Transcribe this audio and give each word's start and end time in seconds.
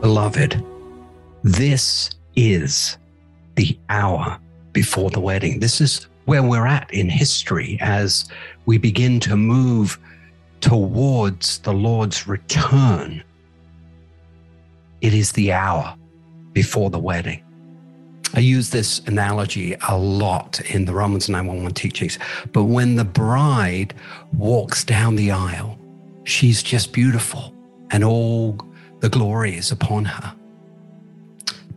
Beloved, 0.00 0.64
this 1.42 2.10
is 2.36 2.96
the 3.56 3.78
hour 3.90 4.38
before 4.72 5.10
the 5.10 5.20
wedding. 5.20 5.60
This 5.60 5.82
is 5.82 6.06
where 6.24 6.42
we're 6.42 6.66
at 6.66 6.90
in 6.94 7.10
history 7.10 7.76
as 7.82 8.30
we 8.64 8.78
begin 8.78 9.20
to 9.20 9.36
move 9.36 9.98
towards 10.60 11.58
the 11.60 11.72
Lord's 11.72 12.26
return. 12.26 13.22
It 15.00 15.14
is 15.14 15.32
the 15.32 15.52
hour 15.52 15.96
before 16.52 16.90
the 16.90 16.98
wedding. 16.98 17.42
I 18.34 18.40
use 18.40 18.70
this 18.70 19.00
analogy 19.06 19.76
a 19.88 19.96
lot 19.96 20.60
in 20.60 20.84
the 20.84 20.92
Romans 20.92 21.28
911 21.28 21.74
teachings, 21.74 22.18
but 22.52 22.64
when 22.64 22.96
the 22.96 23.04
bride 23.04 23.94
walks 24.32 24.84
down 24.84 25.16
the 25.16 25.30
aisle, 25.30 25.78
she's 26.24 26.62
just 26.62 26.92
beautiful 26.92 27.54
and 27.90 28.02
all 28.02 28.58
the 29.00 29.08
glory 29.08 29.56
is 29.56 29.70
upon 29.70 30.04
her. 30.04 30.34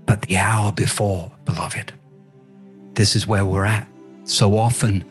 But 0.05 0.23
the 0.23 0.37
hour 0.37 0.71
before, 0.71 1.31
beloved, 1.45 1.93
this 2.93 3.15
is 3.15 3.27
where 3.27 3.45
we're 3.45 3.65
at. 3.65 3.87
So 4.23 4.57
often, 4.57 5.03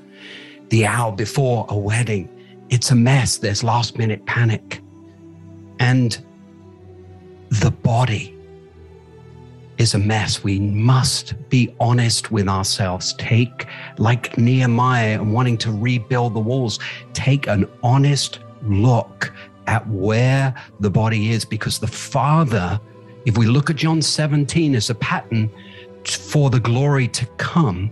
the 0.70 0.86
hour 0.86 1.12
before 1.12 1.66
a 1.68 1.76
wedding, 1.76 2.28
it's 2.70 2.90
a 2.90 2.94
mess. 2.94 3.38
There's 3.38 3.64
last 3.64 3.98
minute 3.98 4.24
panic. 4.26 4.80
And 5.80 6.18
the 7.50 7.70
body 7.70 8.34
is 9.78 9.94
a 9.94 9.98
mess. 9.98 10.42
We 10.42 10.58
must 10.58 11.34
be 11.48 11.74
honest 11.80 12.30
with 12.30 12.48
ourselves. 12.48 13.14
Take, 13.14 13.66
like 13.96 14.36
Nehemiah 14.36 15.22
wanting 15.22 15.56
to 15.58 15.72
rebuild 15.72 16.34
the 16.34 16.40
walls, 16.40 16.78
take 17.12 17.46
an 17.46 17.68
honest 17.82 18.40
look 18.62 19.32
at 19.66 19.86
where 19.88 20.54
the 20.80 20.90
body 20.90 21.30
is 21.30 21.44
because 21.44 21.78
the 21.78 21.86
Father, 21.86 22.80
if 23.24 23.38
we 23.38 23.46
look 23.46 23.70
at 23.70 23.76
John 23.76 24.02
17 24.02 24.74
as 24.74 24.90
a 24.90 24.94
pattern 24.96 25.48
for 26.04 26.50
the 26.50 26.60
glory 26.60 27.06
to 27.08 27.26
come, 27.36 27.90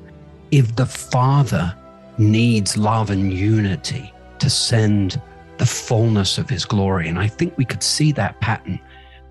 if 0.50 0.74
the 0.74 0.86
Father 0.86 1.74
needs 2.18 2.76
love 2.76 3.10
and 3.10 3.32
unity 3.32 4.12
to 4.40 4.50
send 4.50 5.20
the 5.58 5.66
fullness 5.66 6.38
of 6.38 6.48
his 6.48 6.64
glory. 6.64 7.08
And 7.08 7.18
I 7.18 7.28
think 7.28 7.56
we 7.56 7.64
could 7.64 7.82
see 7.82 8.12
that 8.12 8.40
pattern 8.40 8.80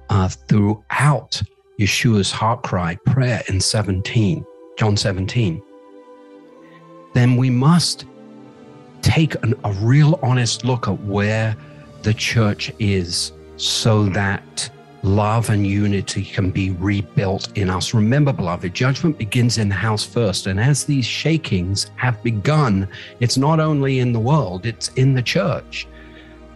uh, 0.10 0.28
throughout 0.28 1.42
Yeshua's 1.80 2.32
heart 2.32 2.64
cry 2.64 2.96
prayer 3.06 3.44
in 3.48 3.60
17, 3.60 4.46
John 4.78 4.98
17. 4.98 5.62
Then 7.14 7.38
we 7.38 7.50
must 7.50 8.06
take 9.02 9.36
an, 9.44 9.54
a 9.64 9.72
real 9.74 10.20
honest 10.24 10.66
look 10.66 10.88
at 10.88 11.00
where 11.02 11.56
the 12.02 12.14
church 12.14 12.72
is 12.80 13.32
so 13.58 14.06
that 14.10 14.70
love 15.06 15.52
and 15.52 15.68
unity 15.68 16.26
can 16.26 16.50
be 16.50 16.72
rebuilt 16.72 17.56
in 17.56 17.70
us. 17.70 17.94
Remember, 17.94 18.34
beloved, 18.34 18.74
judgment 18.74 19.20
begins 19.20 19.60
in 19.60 19.70
the 19.70 19.76
house 19.76 20.04
first. 20.04 20.48
And 20.48 20.60
as 20.60 20.84
these 20.84 21.06
shakings 21.06 21.92
have 21.96 22.22
begun, 22.24 22.88
it's 23.20 23.38
not 23.38 23.60
only 23.60 24.00
in 24.00 24.14
the 24.14 24.20
world, 24.20 24.66
it's 24.66 24.90
in 24.96 25.14
the 25.14 25.22
church. 25.22 25.88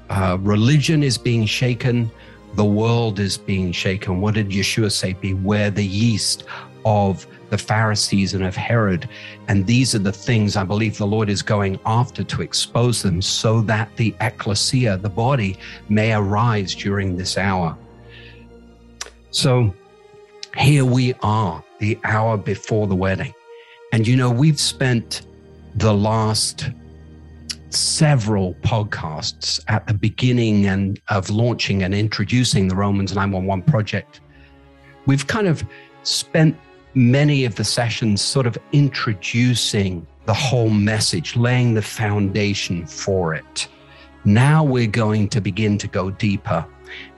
Uh, 0.09 0.37
religion 0.41 1.03
is 1.03 1.15
being 1.15 1.45
shaken, 1.45 2.09
the 2.55 2.65
world 2.65 3.19
is 3.19 3.37
being 3.37 3.71
shaken. 3.71 4.19
What 4.19 4.33
did 4.33 4.49
Yeshua 4.49 4.91
say? 4.91 5.13
Beware 5.13 5.69
the 5.69 5.85
yeast 5.85 6.45
of 6.85 7.27
the 7.51 7.57
Pharisees 7.57 8.33
and 8.33 8.43
of 8.43 8.55
Herod. 8.55 9.07
And 9.47 9.67
these 9.67 9.93
are 9.93 9.99
the 9.99 10.11
things 10.11 10.55
I 10.55 10.63
believe 10.63 10.97
the 10.97 11.05
Lord 11.05 11.29
is 11.29 11.43
going 11.43 11.79
after 11.85 12.23
to 12.23 12.41
expose 12.41 13.03
them 13.03 13.21
so 13.21 13.61
that 13.61 13.95
the 13.95 14.15
ecclesia, 14.21 14.97
the 14.97 15.09
body, 15.09 15.59
may 15.87 16.13
arise 16.13 16.73
during 16.73 17.15
this 17.15 17.37
hour. 17.37 17.77
So 19.31 19.73
here 20.57 20.85
we 20.85 21.13
are, 21.21 21.63
the 21.79 21.99
hour 22.03 22.37
before 22.37 22.87
the 22.87 22.95
wedding. 22.95 23.33
And 23.93 24.07
you 24.07 24.15
know, 24.15 24.31
we've 24.31 24.59
spent 24.59 25.27
the 25.75 25.93
last 25.93 26.69
several 27.69 28.55
podcasts 28.55 29.63
at 29.67 29.85
the 29.85 29.93
beginning 29.93 30.65
and 30.65 30.99
of 31.09 31.29
launching 31.29 31.83
and 31.83 31.93
introducing 31.93 32.67
the 32.67 32.75
Romans 32.75 33.13
911 33.13 33.63
project. 33.65 34.21
We've 35.05 35.27
kind 35.27 35.47
of 35.47 35.63
spent 36.03 36.57
many 36.95 37.45
of 37.45 37.53
the 37.55 37.63
sessions 37.63 38.21
sort 38.21 38.47
of 38.47 38.57
introducing 38.71 40.05
the 40.25 40.33
whole 40.33 40.71
message, 40.71 41.35
laying 41.35 41.75
the 41.75 41.81
foundation 41.83 42.85
for 42.87 43.35
it. 43.35 43.67
Now 44.25 44.63
we're 44.63 44.87
going 44.87 45.29
to 45.29 45.41
begin 45.41 45.77
to 45.77 45.87
go 45.87 46.09
deeper, 46.09 46.65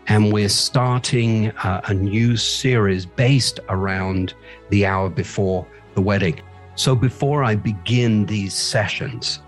and 0.07 0.33
we're 0.33 0.49
starting 0.49 1.51
uh, 1.51 1.81
a 1.85 1.93
new 1.93 2.35
series 2.35 3.05
based 3.05 3.59
around 3.69 4.33
the 4.69 4.85
hour 4.85 5.09
before 5.09 5.65
the 5.95 6.01
wedding. 6.01 6.41
So 6.75 6.95
before 6.95 7.43
I 7.43 7.55
begin 7.55 8.25
these 8.25 8.53
sessions, 8.53 9.39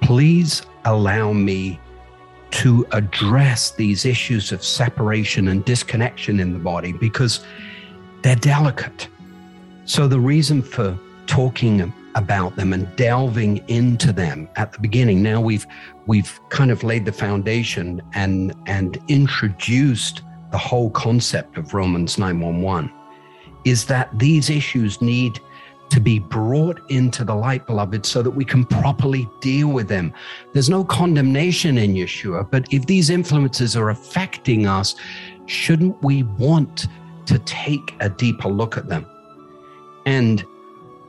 please 0.00 0.62
allow 0.84 1.32
me 1.32 1.80
to 2.52 2.86
address 2.92 3.70
these 3.72 4.04
issues 4.04 4.52
of 4.52 4.62
separation 4.62 5.48
and 5.48 5.64
disconnection 5.64 6.38
in 6.38 6.52
the 6.52 6.58
body 6.58 6.92
because 6.92 7.44
they're 8.22 8.36
delicate. 8.36 9.08
So, 9.84 10.06
the 10.06 10.20
reason 10.20 10.62
for 10.62 10.96
talking 11.26 11.80
about 12.14 12.56
them 12.56 12.72
and 12.72 12.94
delving 12.96 13.58
into 13.68 14.12
them 14.12 14.48
at 14.56 14.72
the 14.72 14.78
beginning, 14.78 15.22
now 15.22 15.40
we've 15.40 15.66
we've 16.06 16.40
kind 16.48 16.70
of 16.70 16.82
laid 16.82 17.04
the 17.04 17.12
foundation 17.12 18.02
and 18.14 18.54
and 18.66 18.98
introduced 19.08 20.22
the 20.50 20.58
whole 20.58 20.90
concept 20.90 21.56
of 21.56 21.74
Romans 21.74 22.18
911 22.18 22.92
is 23.64 23.86
that 23.86 24.16
these 24.18 24.50
issues 24.50 25.00
need 25.00 25.40
to 25.88 26.00
be 26.00 26.18
brought 26.18 26.80
into 26.90 27.22
the 27.22 27.34
light, 27.34 27.66
beloved, 27.66 28.06
so 28.06 28.22
that 28.22 28.30
we 28.30 28.46
can 28.46 28.64
properly 28.64 29.28
deal 29.40 29.68
with 29.68 29.88
them. 29.88 30.12
There's 30.52 30.70
no 30.70 30.84
condemnation 30.84 31.76
in 31.76 31.92
Yeshua, 31.92 32.50
but 32.50 32.66
if 32.72 32.86
these 32.86 33.10
influences 33.10 33.76
are 33.76 33.90
affecting 33.90 34.66
us, 34.66 34.94
shouldn't 35.44 36.02
we 36.02 36.22
want 36.22 36.86
to 37.26 37.38
take 37.40 37.94
a 38.00 38.08
deeper 38.08 38.48
look 38.48 38.78
at 38.78 38.88
them? 38.88 39.06
And 40.06 40.44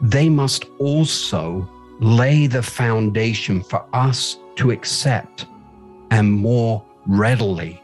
they 0.02 0.30
must 0.30 0.66
also 0.80 1.70
lay 2.00 2.48
the 2.48 2.64
foundation 2.64 3.64
for 3.64 3.86
us 3.94 4.38
to 4.56 4.72
accept 4.72 5.46
and 6.12 6.31
more 6.31 6.84
readily 7.06 7.81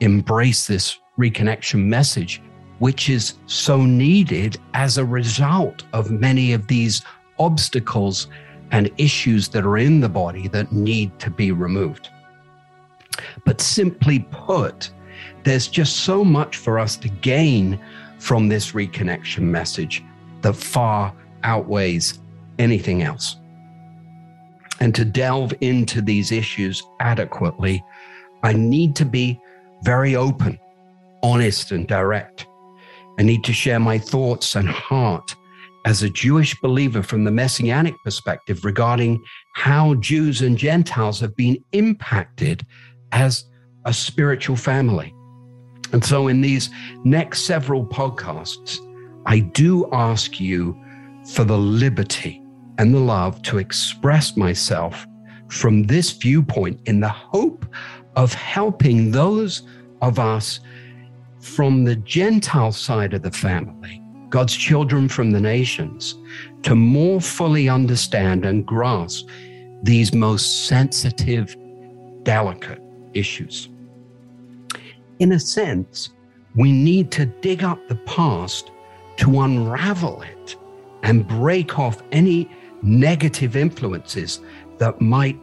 embrace 0.00 0.66
this 0.66 0.98
reconnection 1.18 1.84
message, 1.84 2.42
which 2.78 3.10
is 3.10 3.34
so 3.46 3.84
needed 3.84 4.58
as 4.74 4.98
a 4.98 5.04
result 5.04 5.84
of 5.92 6.10
many 6.10 6.52
of 6.52 6.66
these 6.66 7.02
obstacles 7.38 8.28
and 8.70 8.90
issues 8.98 9.48
that 9.48 9.64
are 9.64 9.78
in 9.78 10.00
the 10.00 10.08
body 10.08 10.48
that 10.48 10.72
need 10.72 11.18
to 11.18 11.30
be 11.30 11.52
removed. 11.52 12.08
But 13.44 13.60
simply 13.60 14.20
put, 14.30 14.90
there's 15.44 15.68
just 15.68 15.96
so 15.96 16.24
much 16.24 16.56
for 16.56 16.78
us 16.78 16.96
to 16.98 17.08
gain 17.08 17.78
from 18.18 18.48
this 18.48 18.72
reconnection 18.72 19.42
message 19.42 20.04
that 20.42 20.54
far 20.54 21.12
outweighs 21.42 22.18
anything 22.58 23.02
else. 23.02 23.36
And 24.80 24.94
to 24.94 25.04
delve 25.04 25.52
into 25.60 26.00
these 26.00 26.32
issues 26.32 26.82
adequately, 27.00 27.84
I 28.42 28.54
need 28.54 28.96
to 28.96 29.04
be 29.04 29.38
very 29.82 30.16
open, 30.16 30.58
honest, 31.22 31.70
and 31.72 31.86
direct. 31.86 32.46
I 33.18 33.22
need 33.22 33.44
to 33.44 33.52
share 33.52 33.80
my 33.80 33.98
thoughts 33.98 34.56
and 34.56 34.68
heart 34.68 35.34
as 35.84 36.02
a 36.02 36.10
Jewish 36.10 36.58
believer 36.60 37.02
from 37.02 37.24
the 37.24 37.30
messianic 37.30 37.94
perspective 38.04 38.64
regarding 38.64 39.22
how 39.54 39.94
Jews 39.96 40.42
and 40.42 40.56
Gentiles 40.56 41.20
have 41.20 41.36
been 41.36 41.62
impacted 41.72 42.64
as 43.12 43.44
a 43.84 43.92
spiritual 43.92 44.56
family. 44.56 45.14
And 45.92 46.04
so, 46.04 46.28
in 46.28 46.40
these 46.40 46.70
next 47.04 47.42
several 47.42 47.84
podcasts, 47.84 48.78
I 49.26 49.40
do 49.40 49.88
ask 49.92 50.38
you 50.38 50.78
for 51.26 51.44
the 51.44 51.58
liberty 51.58 52.42
and 52.78 52.94
the 52.94 53.00
love 53.00 53.42
to 53.42 53.58
express 53.58 54.36
myself 54.36 55.06
from 55.48 55.84
this 55.84 56.12
viewpoint 56.12 56.80
in 56.86 57.00
the 57.00 57.08
hope 57.08 57.66
of 58.16 58.32
helping 58.34 59.10
those 59.10 59.62
of 60.02 60.18
us 60.18 60.60
from 61.40 61.84
the 61.84 61.96
Gentile 61.96 62.72
side 62.72 63.14
of 63.14 63.22
the 63.22 63.30
family, 63.30 64.02
God's 64.28 64.54
children 64.54 65.08
from 65.08 65.30
the 65.30 65.40
nations, 65.40 66.16
to 66.62 66.74
more 66.74 67.20
fully 67.20 67.68
understand 67.68 68.44
and 68.44 68.66
grasp 68.66 69.28
these 69.82 70.12
most 70.14 70.66
sensitive, 70.66 71.56
delicate 72.22 72.80
issues. 73.14 73.68
in 75.18 75.32
a 75.32 75.40
sense, 75.40 76.10
we 76.54 76.72
need 76.72 77.10
to 77.12 77.26
dig 77.26 77.62
up 77.62 77.78
the 77.88 77.96
past 77.96 78.70
to 79.16 79.42
unravel 79.42 80.22
it 80.22 80.56
and 81.02 81.26
break 81.26 81.78
off 81.78 82.02
any 82.12 82.48
negative 82.82 83.56
influences 83.56 84.40
that 84.78 85.00
might 85.00 85.38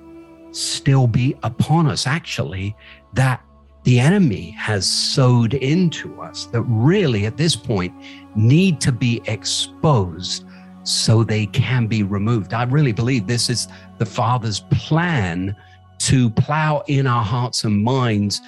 still 0.52 1.08
be 1.08 1.36
upon 1.44 1.88
us, 1.88 2.08
actually, 2.08 2.76
that 3.14 3.42
the 3.84 4.00
enemy 4.00 4.52
has 4.52 4.86
sowed 4.86 5.54
into 5.54 6.22
us 6.22 6.46
that 6.48 6.62
really 6.64 7.26
at 7.26 7.38
this 7.38 7.56
point 7.56 7.94
need 8.36 8.82
to 8.82 8.92
be 8.92 9.22
exposed 9.26 10.46
so 10.84 11.24
they 11.24 11.46
can 11.48 11.88
be 11.88 12.04
removed. 12.04 12.54
I 12.54 12.64
really 12.64 12.92
believe 12.92 13.28
this 13.28 13.50
is 13.50 13.68
the 13.98 14.06
Father's 14.06 14.62
plan 14.72 15.56
to 16.00 16.30
plow 16.32 16.84
in 16.88 17.08
our 17.08 17.24
hearts 17.24 17.64
and 17.64 17.84
minds 17.84 18.42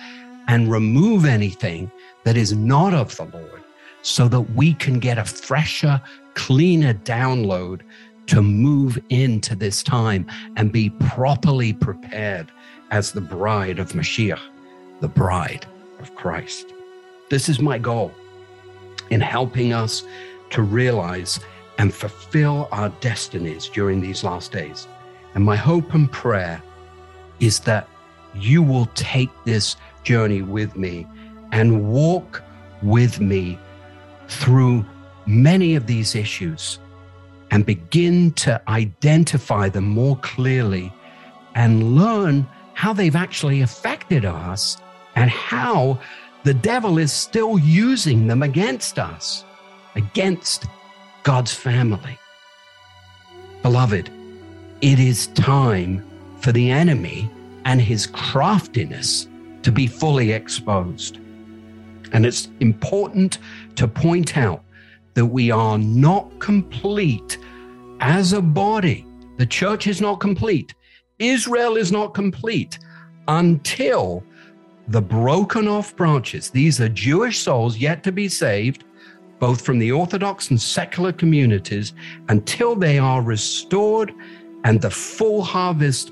and 0.47 0.71
remove 0.71 1.25
anything 1.25 1.91
that 2.23 2.37
is 2.37 2.53
not 2.53 2.93
of 2.93 3.15
the 3.15 3.25
Lord 3.25 3.63
so 4.01 4.27
that 4.27 4.41
we 4.55 4.73
can 4.73 4.99
get 4.99 5.17
a 5.17 5.25
fresher, 5.25 6.01
cleaner 6.33 6.93
download 6.93 7.81
to 8.27 8.41
move 8.41 8.97
into 9.09 9.55
this 9.55 9.81
time 9.81 10.25
and 10.55 10.71
be 10.71 10.91
properly 10.91 11.73
prepared 11.73 12.51
as 12.91 13.11
the 13.11 13.21
bride 13.21 13.79
of 13.79 13.93
Mashiach, 13.93 14.39
the 15.01 15.07
bride 15.07 15.65
of 15.99 16.13
Christ. 16.15 16.73
This 17.29 17.49
is 17.49 17.59
my 17.59 17.77
goal 17.77 18.13
in 19.09 19.21
helping 19.21 19.73
us 19.73 20.03
to 20.51 20.61
realize 20.61 21.39
and 21.77 21.93
fulfill 21.93 22.67
our 22.71 22.89
destinies 23.01 23.67
during 23.67 24.01
these 24.01 24.23
last 24.23 24.51
days. 24.51 24.87
And 25.33 25.43
my 25.43 25.55
hope 25.55 25.93
and 25.93 26.11
prayer 26.11 26.61
is 27.39 27.59
that 27.61 27.87
you 28.35 28.61
will 28.61 28.87
take 28.93 29.29
this 29.45 29.75
journey 30.03 30.41
with 30.41 30.75
me 30.75 31.07
and 31.51 31.89
walk 31.89 32.43
with 32.83 33.19
me 33.19 33.57
through 34.29 34.85
many 35.25 35.75
of 35.75 35.87
these 35.87 36.15
issues 36.15 36.79
and 37.51 37.65
begin 37.65 38.31
to 38.33 38.61
identify 38.69 39.69
them 39.69 39.89
more 39.89 40.17
clearly 40.17 40.93
and 41.55 41.95
learn 41.95 42.47
how 42.73 42.93
they've 42.93 43.15
actually 43.15 43.61
affected 43.61 44.23
us 44.23 44.77
and 45.15 45.29
how 45.29 45.99
the 46.43 46.53
devil 46.53 46.97
is 46.97 47.11
still 47.11 47.59
using 47.59 48.27
them 48.27 48.43
against 48.43 48.97
us, 48.97 49.43
against 49.95 50.65
God's 51.23 51.53
family. 51.53 52.17
Beloved, 53.61 54.09
it 54.81 54.99
is 54.99 55.27
time 55.27 56.05
for 56.39 56.53
the 56.53 56.71
enemy 56.71 57.29
and 57.65 57.81
his 57.81 58.07
craftiness 58.07 59.27
to 59.63 59.71
be 59.71 59.85
fully 59.85 60.31
exposed. 60.31 61.19
And 62.11 62.25
it's 62.25 62.49
important 62.59 63.39
to 63.75 63.87
point 63.87 64.37
out 64.37 64.63
that 65.13 65.25
we 65.25 65.51
are 65.51 65.77
not 65.77 66.39
complete 66.39 67.37
as 67.99 68.33
a 68.33 68.41
body. 68.41 69.05
The 69.37 69.45
church 69.45 69.87
is 69.87 70.01
not 70.01 70.19
complete. 70.19 70.73
Israel 71.19 71.75
is 71.75 71.91
not 71.91 72.13
complete 72.13 72.79
until 73.27 74.23
the 74.89 75.01
broken 75.01 75.67
off 75.67 75.95
branches, 75.95 76.49
these 76.49 76.81
are 76.81 76.89
Jewish 76.89 77.39
souls 77.39 77.77
yet 77.77 78.03
to 78.03 78.11
be 78.11 78.27
saved, 78.27 78.85
both 79.37 79.61
from 79.61 79.77
the 79.77 79.91
Orthodox 79.91 80.49
and 80.49 80.59
secular 80.59 81.13
communities, 81.13 81.93
until 82.29 82.75
they 82.75 82.97
are 82.97 83.21
restored 83.21 84.11
and 84.63 84.81
the 84.81 84.89
full 84.89 85.43
harvest 85.43 86.11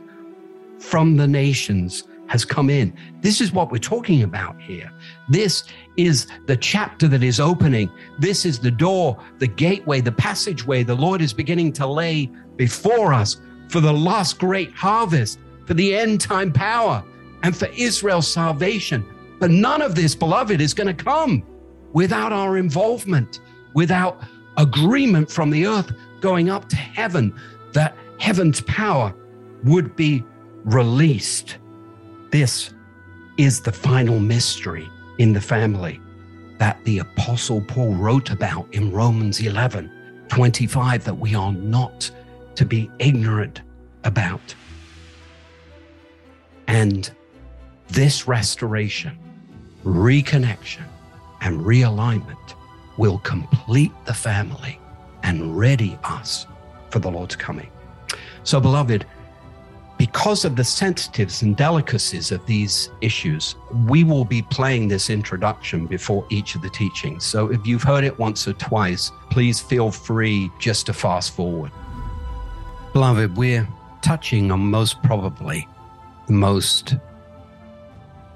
from 0.79 1.17
the 1.17 1.27
nations 1.27 2.03
has 2.27 2.45
come 2.45 2.69
in. 2.69 2.93
This 3.21 3.41
is 3.41 3.51
what 3.51 3.71
we're 3.71 3.79
talking 3.79 4.21
about 4.21 4.61
here. 4.61 4.91
This 5.29 5.65
is 5.97 6.27
the 6.45 6.55
chapter 6.55 7.07
that 7.09 7.23
is 7.23 7.39
opening. 7.39 7.89
This 8.17 8.45
is 8.45 8.59
the 8.59 8.71
door, 8.71 9.17
the 9.39 9.47
gateway, 9.47 9.99
the 9.99 10.11
passageway 10.11 10.83
the 10.83 10.95
Lord 10.95 11.21
is 11.21 11.33
beginning 11.33 11.73
to 11.73 11.87
lay 11.87 12.27
before 12.55 13.13
us 13.13 13.41
for 13.69 13.81
the 13.81 13.91
last 13.91 14.39
great 14.39 14.73
harvest, 14.73 15.39
for 15.65 15.73
the 15.73 15.95
end 15.95 16.21
time 16.21 16.53
power, 16.53 17.03
and 17.43 17.55
for 17.55 17.67
Israel's 17.75 18.27
salvation. 18.27 19.05
But 19.39 19.51
none 19.51 19.81
of 19.81 19.95
this, 19.95 20.15
beloved, 20.15 20.61
is 20.61 20.73
going 20.73 20.87
to 20.87 21.03
come 21.03 21.43
without 21.93 22.31
our 22.31 22.57
involvement, 22.57 23.41
without 23.73 24.21
agreement 24.55 25.29
from 25.29 25.49
the 25.49 25.67
earth 25.67 25.91
going 26.21 26.49
up 26.49 26.69
to 26.69 26.75
heaven, 26.75 27.37
that 27.73 27.95
heaven's 28.17 28.61
power 28.61 29.13
would 29.63 29.95
be 29.95 30.23
released. 30.63 31.57
This 32.31 32.73
is 33.37 33.61
the 33.61 33.71
final 33.71 34.19
mystery 34.19 34.89
in 35.17 35.33
the 35.33 35.41
family 35.41 35.99
that 36.57 36.83
the 36.85 36.99
Apostle 36.99 37.61
Paul 37.61 37.93
wrote 37.93 38.31
about 38.31 38.67
in 38.73 38.91
Romans 38.91 39.39
11 39.39 39.91
25 40.29 41.05
that 41.05 41.17
we 41.17 41.35
are 41.35 41.53
not 41.53 42.11
to 42.55 42.65
be 42.65 42.89
ignorant 42.99 43.61
about. 44.03 44.55
And 46.67 47.09
this 47.87 48.27
restoration, 48.27 49.17
reconnection, 49.85 50.85
and 51.41 51.61
realignment 51.61 52.55
will 52.97 53.19
complete 53.19 53.91
the 54.05 54.13
family 54.13 54.79
and 55.23 55.57
ready 55.57 55.97
us 56.03 56.45
for 56.89 56.99
the 56.99 57.09
Lord's 57.09 57.35
coming. 57.35 57.69
So, 58.43 58.59
beloved, 58.59 59.05
because 59.97 60.45
of 60.45 60.55
the 60.55 60.63
sensitives 60.63 61.41
and 61.41 61.57
delicacies 61.57 62.31
of 62.31 62.45
these 62.45 62.91
issues, 63.01 63.55
we 63.87 64.03
will 64.03 64.25
be 64.25 64.43
playing 64.43 64.87
this 64.87 65.09
introduction 65.09 65.87
before 65.87 66.25
each 66.29 66.53
of 66.53 66.61
the 66.61 66.69
teachings. 66.69 67.25
So 67.25 67.51
if 67.51 67.65
you've 67.65 67.83
heard 67.83 68.03
it 68.03 68.17
once 68.19 68.47
or 68.47 68.53
twice, 68.53 69.11
please 69.31 69.59
feel 69.59 69.91
free 69.91 70.51
just 70.59 70.85
to 70.85 70.93
fast 70.93 71.35
forward. 71.35 71.71
Beloved, 72.93 73.35
we're 73.35 73.67
touching 74.01 74.51
on 74.51 74.59
most 74.59 75.01
probably 75.01 75.67
the 76.27 76.33
most 76.33 76.95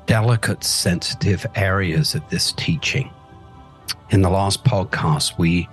delicate, 0.08 0.64
sensitive 0.64 1.46
areas 1.56 2.16
of 2.16 2.28
this 2.30 2.54
teaching. 2.54 3.12
In 4.10 4.22
the 4.22 4.30
last 4.30 4.64
podcast, 4.64 5.38
we 5.38 5.70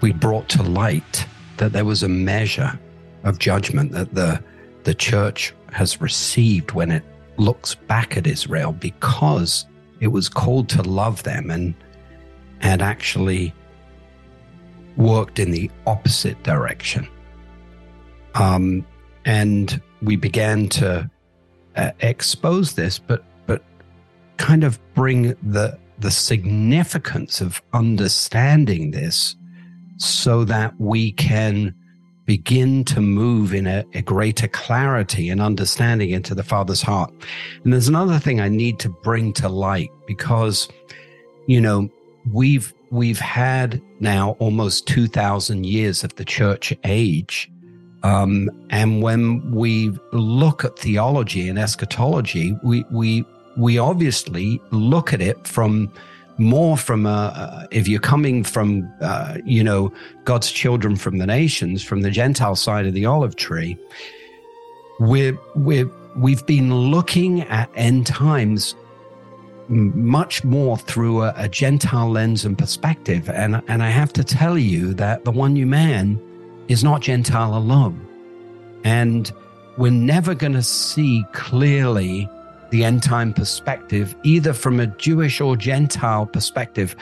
we 0.00 0.12
brought 0.12 0.48
to 0.50 0.62
light 0.62 1.26
that 1.56 1.72
there 1.72 1.84
was 1.84 2.04
a 2.04 2.08
measure 2.08 2.78
of 3.24 3.38
judgment 3.38 3.90
that 3.92 4.14
the 4.14 4.42
the 4.88 4.94
church 4.94 5.54
has 5.70 6.00
received 6.00 6.72
when 6.72 6.90
it 6.90 7.04
looks 7.36 7.74
back 7.74 8.16
at 8.16 8.26
Israel 8.26 8.72
because 8.72 9.66
it 10.00 10.06
was 10.06 10.30
called 10.30 10.66
to 10.70 10.80
love 10.80 11.22
them 11.24 11.50
and 11.50 11.74
and 12.62 12.80
actually 12.80 13.52
worked 14.96 15.38
in 15.38 15.50
the 15.50 15.70
opposite 15.86 16.42
direction. 16.42 17.06
Um, 18.34 18.86
and 19.26 19.78
we 20.00 20.16
began 20.16 20.70
to 20.80 21.10
uh, 21.76 21.90
expose 22.00 22.72
this, 22.72 22.98
but 22.98 23.22
but 23.46 23.62
kind 24.38 24.64
of 24.64 24.80
bring 24.94 25.34
the 25.42 25.78
the 25.98 26.10
significance 26.10 27.42
of 27.42 27.60
understanding 27.74 28.92
this 28.92 29.36
so 29.98 30.44
that 30.44 30.72
we 30.80 31.12
can 31.12 31.74
begin 32.28 32.84
to 32.84 33.00
move 33.00 33.54
in 33.54 33.66
a, 33.66 33.82
a, 33.94 34.02
greater 34.02 34.46
clarity 34.48 35.30
and 35.30 35.40
understanding 35.40 36.10
into 36.10 36.34
the 36.34 36.42
Father's 36.42 36.82
heart. 36.82 37.10
And 37.64 37.72
there's 37.72 37.88
another 37.88 38.18
thing 38.18 38.38
I 38.38 38.50
need 38.50 38.78
to 38.80 38.90
bring 38.90 39.32
to 39.32 39.48
light 39.48 39.88
because, 40.06 40.68
you 41.46 41.58
know, 41.58 41.88
we've 42.30 42.74
we've 42.90 43.18
had 43.18 43.80
now 44.00 44.36
almost 44.40 44.86
two 44.86 45.08
thousand 45.08 45.64
years 45.64 46.04
of 46.04 46.14
the 46.16 46.24
church 46.24 46.74
age. 46.84 47.50
Um, 48.02 48.50
and 48.68 49.00
when 49.00 49.50
we 49.50 49.98
look 50.12 50.66
at 50.66 50.78
theology 50.78 51.48
and 51.48 51.58
eschatology, 51.58 52.54
we 52.62 52.84
we 52.90 53.24
we 53.56 53.78
obviously 53.78 54.60
look 54.70 55.14
at 55.14 55.22
it 55.22 55.46
from 55.46 55.90
more 56.38 56.76
from 56.76 57.04
a, 57.04 57.66
if 57.70 57.88
you're 57.88 58.00
coming 58.00 58.44
from, 58.44 58.90
uh, 59.00 59.38
you 59.44 59.62
know, 59.62 59.92
God's 60.24 60.50
children 60.50 60.96
from 60.96 61.18
the 61.18 61.26
nations, 61.26 61.82
from 61.82 62.02
the 62.02 62.10
Gentile 62.10 62.56
side 62.56 62.86
of 62.86 62.94
the 62.94 63.04
olive 63.04 63.36
tree, 63.36 63.76
we're, 65.00 65.38
we're, 65.54 65.90
we've 66.16 66.44
been 66.46 66.74
looking 66.74 67.42
at 67.42 67.68
end 67.74 68.06
times 68.06 68.74
much 69.68 70.44
more 70.44 70.78
through 70.78 71.22
a, 71.22 71.34
a, 71.36 71.48
Gentile 71.48 72.10
lens 72.10 72.44
and 72.44 72.56
perspective. 72.56 73.28
And, 73.28 73.62
and 73.68 73.82
I 73.82 73.90
have 73.90 74.12
to 74.14 74.24
tell 74.24 74.56
you 74.56 74.94
that 74.94 75.24
the 75.24 75.30
one 75.30 75.52
new 75.52 75.66
man 75.66 76.20
is 76.68 76.82
not 76.82 77.02
Gentile 77.02 77.54
alone. 77.54 78.06
And 78.84 79.30
we're 79.76 79.92
never 79.92 80.34
going 80.34 80.54
to 80.54 80.62
see 80.62 81.24
clearly 81.32 82.28
the 82.70 82.84
end 82.84 83.02
time 83.02 83.32
perspective, 83.32 84.14
either 84.22 84.52
from 84.52 84.80
a 84.80 84.86
Jewish 84.86 85.40
or 85.40 85.56
Gentile 85.56 86.26
perspective. 86.26 86.96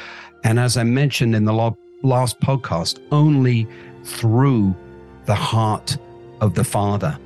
And 0.45 0.59
as 0.59 0.77
I 0.77 0.85
mentioned 0.85 1.35
in 1.35 1.45
the 1.45 1.75
last 2.03 2.41
podcast, 2.41 3.01
only 3.11 3.67
through 4.05 4.75
the 5.27 5.35
heart 5.35 5.97
of 6.41 6.55
the 6.55 6.65
Father. 6.65 7.19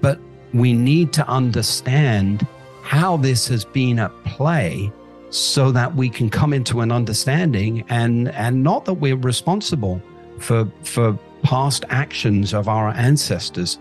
But 0.00 0.18
we 0.54 0.72
need 0.72 1.12
to 1.14 1.28
understand 1.28 2.46
how 2.82 3.16
this 3.16 3.46
has 3.48 3.64
been 3.64 3.98
at 3.98 4.12
play 4.24 4.92
so 5.30 5.70
that 5.70 5.94
we 5.94 6.08
can 6.08 6.28
come 6.28 6.52
into 6.52 6.80
an 6.80 6.90
understanding 6.90 7.84
and 7.88 8.30
and 8.30 8.64
not 8.64 8.84
that 8.84 8.94
we're 8.94 9.16
responsible 9.16 10.02
for 10.38 10.70
for 10.82 11.16
past 11.44 11.84
actions 11.88 12.52
of 12.52 12.68
our 12.68 12.88
ancestors 12.90 13.78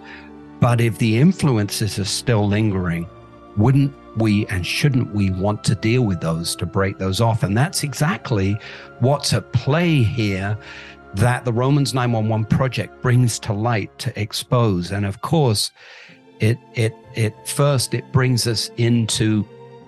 but 0.60 0.80
if 0.80 1.00
the 1.00 1.18
influences 1.18 1.98
are 1.98 2.06
still 2.06 2.48
lingering 2.48 3.08
wouldn't 3.58 3.92
we 4.18 4.46
and 4.48 4.66
shouldn't 4.66 5.14
we 5.14 5.30
want 5.32 5.64
to 5.64 5.76
deal 5.76 6.04
with 6.04 6.22
those 6.22 6.56
to 6.56 6.66
break 6.66 6.98
those 6.98 7.22
off 7.22 7.44
and 7.44 7.58
that's 7.58 7.84
exactly 7.84 8.58
what's 9.00 9.34
at 9.34 9.52
play 9.54 10.04
here 10.04 10.58
that 11.16 11.44
the 11.44 11.54
Romans 11.54 11.94
911 11.94 12.46
project 12.46 13.02
brings 13.02 13.40
to 13.40 13.54
light 13.54 13.98
to 14.00 14.20
expose 14.20 14.92
and 14.92 15.06
of 15.06 15.22
course 15.22 15.72
it 16.40 16.58
it 16.76 16.96
it 17.16 17.34
first 17.48 17.94
it 17.94 18.10
brings 18.12 18.48
us 18.48 18.72
into 18.78 19.46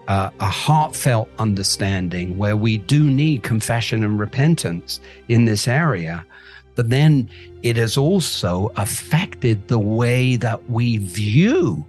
uh, 0.07 0.29
a 0.39 0.45
heartfelt 0.45 1.29
understanding 1.39 2.37
where 2.37 2.57
we 2.57 2.77
do 2.77 3.03
need 3.03 3.43
confession 3.43 4.03
and 4.03 4.19
repentance 4.19 4.99
in 5.29 5.45
this 5.45 5.69
area. 5.69 6.25
But 6.75 6.89
then 6.89 7.29
it 7.63 7.77
has 7.77 7.97
also 7.97 8.71
affected 8.75 9.67
the 9.69 9.79
way 9.79 10.35
that 10.37 10.69
we 10.69 10.97
view 10.97 11.85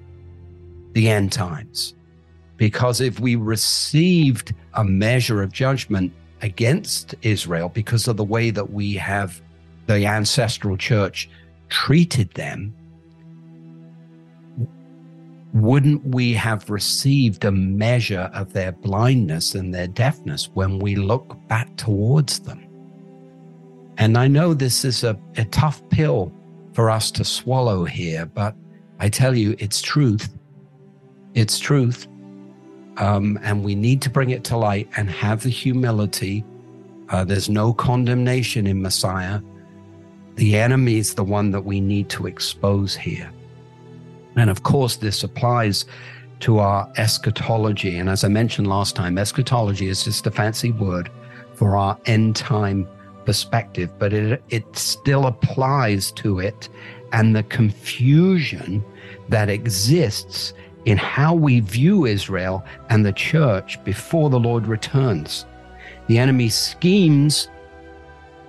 the 0.92 1.08
end 1.08 1.32
times. 1.32 1.94
Because 2.56 3.00
if 3.00 3.18
we 3.18 3.36
received 3.36 4.54
a 4.74 4.84
measure 4.84 5.42
of 5.42 5.52
judgment 5.52 6.12
against 6.42 7.14
Israel 7.22 7.68
because 7.68 8.08
of 8.08 8.16
the 8.16 8.24
way 8.24 8.50
that 8.50 8.70
we 8.70 8.94
have 8.94 9.40
the 9.86 10.06
ancestral 10.06 10.76
church 10.76 11.28
treated 11.68 12.30
them, 12.34 12.74
wouldn't 15.52 16.04
we 16.06 16.32
have 16.32 16.70
received 16.70 17.44
a 17.44 17.52
measure 17.52 18.30
of 18.32 18.52
their 18.52 18.72
blindness 18.72 19.54
and 19.54 19.74
their 19.74 19.86
deafness 19.86 20.48
when 20.54 20.78
we 20.78 20.96
look 20.96 21.36
back 21.48 21.74
towards 21.76 22.40
them? 22.40 22.66
And 23.98 24.16
I 24.16 24.28
know 24.28 24.54
this 24.54 24.84
is 24.84 25.04
a, 25.04 25.18
a 25.36 25.44
tough 25.46 25.86
pill 25.90 26.32
for 26.72 26.90
us 26.90 27.10
to 27.12 27.24
swallow 27.24 27.84
here, 27.84 28.24
but 28.24 28.56
I 28.98 29.08
tell 29.08 29.36
you, 29.36 29.54
it's 29.58 29.82
truth. 29.82 30.32
It's 31.34 31.58
truth. 31.58 32.08
Um, 32.98 33.38
and 33.42 33.64
we 33.64 33.74
need 33.74 34.02
to 34.02 34.10
bring 34.10 34.30
it 34.30 34.44
to 34.44 34.56
light 34.56 34.88
and 34.96 35.08
have 35.10 35.42
the 35.42 35.48
humility. 35.48 36.44
Uh, 37.08 37.24
there's 37.24 37.48
no 37.48 37.72
condemnation 37.72 38.66
in 38.66 38.82
Messiah. 38.82 39.40
The 40.36 40.58
enemy 40.58 40.96
is 40.96 41.14
the 41.14 41.24
one 41.24 41.50
that 41.52 41.64
we 41.64 41.80
need 41.80 42.08
to 42.10 42.26
expose 42.26 42.94
here. 42.94 43.30
And 44.36 44.50
of 44.50 44.62
course, 44.62 44.96
this 44.96 45.22
applies 45.22 45.84
to 46.40 46.58
our 46.58 46.90
eschatology. 46.96 47.96
And 47.98 48.08
as 48.08 48.24
I 48.24 48.28
mentioned 48.28 48.66
last 48.66 48.96
time, 48.96 49.16
eschatology 49.16 49.88
is 49.88 50.04
just 50.04 50.26
a 50.26 50.30
fancy 50.30 50.72
word 50.72 51.10
for 51.54 51.76
our 51.76 51.98
end 52.06 52.36
time 52.36 52.88
perspective, 53.24 53.90
but 53.98 54.12
it, 54.12 54.42
it 54.50 54.76
still 54.76 55.26
applies 55.26 56.10
to 56.12 56.40
it 56.40 56.68
and 57.12 57.36
the 57.36 57.42
confusion 57.44 58.84
that 59.28 59.48
exists 59.48 60.54
in 60.84 60.96
how 60.96 61.34
we 61.34 61.60
view 61.60 62.06
Israel 62.06 62.64
and 62.90 63.04
the 63.04 63.12
church 63.12 63.82
before 63.84 64.30
the 64.30 64.40
Lord 64.40 64.66
returns. 64.66 65.46
The 66.08 66.18
enemy 66.18 66.48
schemes, 66.48 67.48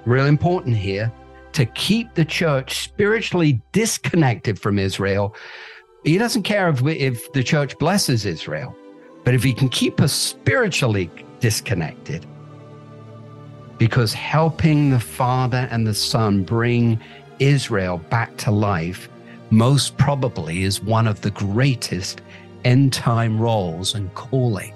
real 0.06 0.26
important 0.26 0.76
here, 0.76 1.12
to 1.54 1.66
keep 1.66 2.14
the 2.16 2.26
church 2.26 2.80
spiritually 2.80 3.62
disconnected 3.72 4.60
from 4.60 4.80
Israel 4.80 5.36
he 6.04 6.18
doesn't 6.18 6.44
care 6.44 6.70
if, 6.70 6.82
we, 6.82 6.94
if 6.94 7.32
the 7.32 7.44
church 7.44 7.78
blesses 7.78 8.26
Israel, 8.26 8.76
but 9.24 9.34
if 9.34 9.44
he 9.44 9.54
can 9.54 9.70
keep 9.70 10.02
us 10.02 10.12
spiritually 10.12 11.10
disconnected, 11.40 12.26
because 13.78 14.14
helping 14.14 14.90
the 14.90 15.00
Father 15.00 15.68
and 15.72 15.88
the 15.88 15.94
Son 15.94 16.44
bring 16.44 17.00
Israel 17.40 17.98
back 18.10 18.36
to 18.38 18.52
life 18.52 19.10
most 19.54 19.96
probably 19.98 20.64
is 20.64 20.82
one 20.82 21.06
of 21.06 21.22
the 21.22 21.30
greatest 21.30 22.22
end 22.66 22.92
time 22.92 23.40
roles 23.40 23.94
and 23.94 24.12
calling 24.16 24.74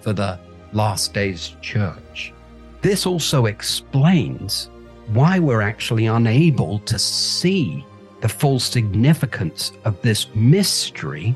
for 0.00 0.12
the 0.12 0.38
last 0.72 1.12
days 1.12 1.56
church. 1.62 2.32
This 2.80 3.06
also 3.06 3.46
explains 3.46 4.70
why 5.08 5.40
we're 5.40 5.62
actually 5.62 6.06
unable 6.06 6.78
to 6.80 6.96
see 6.96 7.84
the 8.20 8.28
full 8.28 8.60
significance 8.60 9.72
of 9.84 10.00
this 10.00 10.28
mystery 10.32 11.34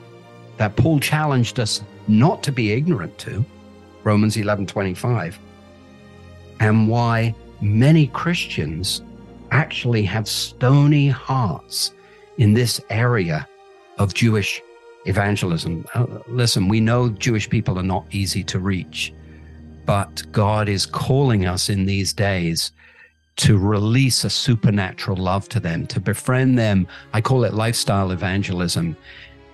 that 0.57 0.77
Paul 0.77 1.01
challenged 1.01 1.59
us 1.59 1.83
not 2.07 2.45
to 2.45 2.53
be 2.53 2.73
ignorant 2.73 3.19
to, 3.19 3.45
Romans 4.05 4.37
11:25, 4.37 5.37
and 6.61 6.89
why 6.89 7.35
many 7.61 8.07
Christians 8.07 9.03
actually 9.51 10.05
have 10.05 10.29
stony 10.29 11.09
hearts 11.09 11.93
in 12.43 12.55
this 12.55 12.81
area 12.91 13.49
of 13.99 14.15
Jewish 14.15 14.61
evangelism. 15.05 15.87
Uh, 15.95 16.07
listen, 16.27 16.67
we 16.67 16.81
know 16.81 17.09
Jewish 17.09 17.49
people 17.49 17.79
are 17.79 17.85
not 17.85 18.05
easy 18.11 18.43
to 18.43 18.59
reach, 18.59 19.15
but 19.87 20.25
God 20.33 20.69
is 20.69 20.85
calling 20.85 21.47
us 21.47 21.69
in 21.69 21.87
these 21.87 22.13
days 22.13 22.73
to 23.37 23.57
release 23.57 24.25
a 24.25 24.31
supernatural 24.31 25.17
love 25.17 25.49
to 25.51 25.61
them, 25.61 25.87
to 25.87 26.01
befriend 26.01 26.59
them. 26.59 26.89
I 27.13 27.21
call 27.21 27.45
it 27.45 27.55
lifestyle 27.55 28.11
evangelism. 28.11 28.97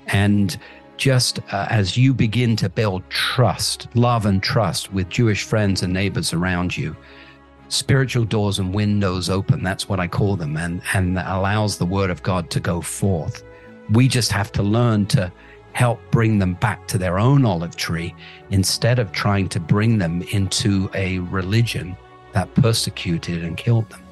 And 0.06 0.56
just 0.96 1.40
uh, 1.52 1.66
as 1.68 1.94
you 1.98 2.14
begin 2.14 2.56
to 2.56 2.70
build 2.70 3.02
trust, 3.10 3.86
love, 3.94 4.24
and 4.24 4.42
trust 4.42 4.94
with 4.94 5.10
Jewish 5.10 5.42
friends 5.42 5.82
and 5.82 5.92
neighbors 5.92 6.32
around 6.32 6.74
you, 6.74 6.96
spiritual 7.68 8.24
doors 8.24 8.58
and 8.58 8.74
windows 8.74 9.30
open. 9.30 9.62
That's 9.62 9.88
what 9.88 10.00
I 10.00 10.08
call 10.08 10.36
them, 10.36 10.56
and, 10.56 10.82
and 10.94 11.18
allows 11.18 11.78
the 11.78 11.86
word 11.86 12.10
of 12.10 12.22
God 12.22 12.50
to 12.50 12.60
go 12.60 12.80
forth. 12.80 13.44
We 13.90 14.08
just 14.08 14.32
have 14.32 14.52
to 14.52 14.62
learn 14.62 15.06
to 15.06 15.32
help 15.72 16.00
bring 16.10 16.38
them 16.38 16.54
back 16.54 16.88
to 16.88 16.98
their 16.98 17.18
own 17.18 17.44
olive 17.44 17.76
tree 17.76 18.14
instead 18.50 18.98
of 18.98 19.12
trying 19.12 19.48
to 19.50 19.60
bring 19.60 19.98
them 19.98 20.22
into 20.32 20.90
a 20.94 21.18
religion 21.20 21.96
that 22.32 22.52
persecuted 22.54 23.44
and 23.44 23.56
killed 23.56 23.88
them. 23.90 24.02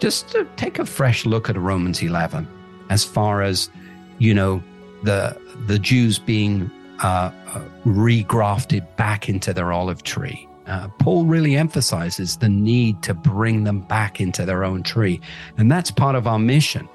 Just 0.00 0.28
to 0.30 0.46
take 0.56 0.78
a 0.78 0.84
fresh 0.84 1.24
look 1.26 1.48
at 1.48 1.56
Romans 1.56 2.02
11 2.02 2.48
as 2.90 3.04
far 3.04 3.42
as, 3.42 3.70
you 4.18 4.34
know, 4.34 4.62
the, 5.04 5.40
the 5.66 5.78
Jews 5.78 6.18
being 6.18 6.70
uh, 7.02 7.30
uh, 7.46 7.64
regrafted 7.84 8.84
back 8.96 9.28
into 9.28 9.52
their 9.52 9.72
olive 9.72 10.02
tree. 10.02 10.48
Uh, 10.66 10.88
Paul 10.98 11.26
really 11.26 11.56
emphasizes 11.56 12.36
the 12.36 12.48
need 12.48 13.02
to 13.02 13.14
bring 13.14 13.64
them 13.64 13.80
back 13.80 14.20
into 14.20 14.44
their 14.44 14.64
own 14.64 14.82
tree. 14.82 15.20
And 15.58 15.70
that's 15.70 15.90
part 15.90 16.14
of 16.14 16.26
our 16.26 16.38
mission. 16.38 16.88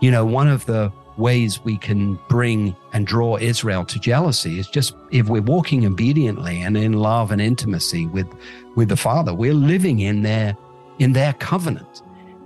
You 0.00 0.10
know, 0.10 0.24
one 0.24 0.48
of 0.48 0.66
the 0.66 0.92
ways 1.16 1.64
we 1.64 1.76
can 1.76 2.18
bring 2.28 2.76
and 2.92 3.06
draw 3.06 3.36
Israel 3.38 3.84
to 3.84 3.98
jealousy 3.98 4.58
is 4.58 4.68
just 4.68 4.94
if 5.10 5.28
we're 5.28 5.42
walking 5.42 5.84
obediently 5.84 6.62
and 6.62 6.76
in 6.76 6.92
love 6.92 7.32
and 7.32 7.40
intimacy 7.40 8.06
with 8.06 8.28
with 8.76 8.88
the 8.88 8.96
Father, 8.96 9.34
we're 9.34 9.54
living 9.54 10.00
in 10.00 10.22
their 10.22 10.56
in 10.98 11.12
their 11.12 11.32
covenant. 11.34 12.02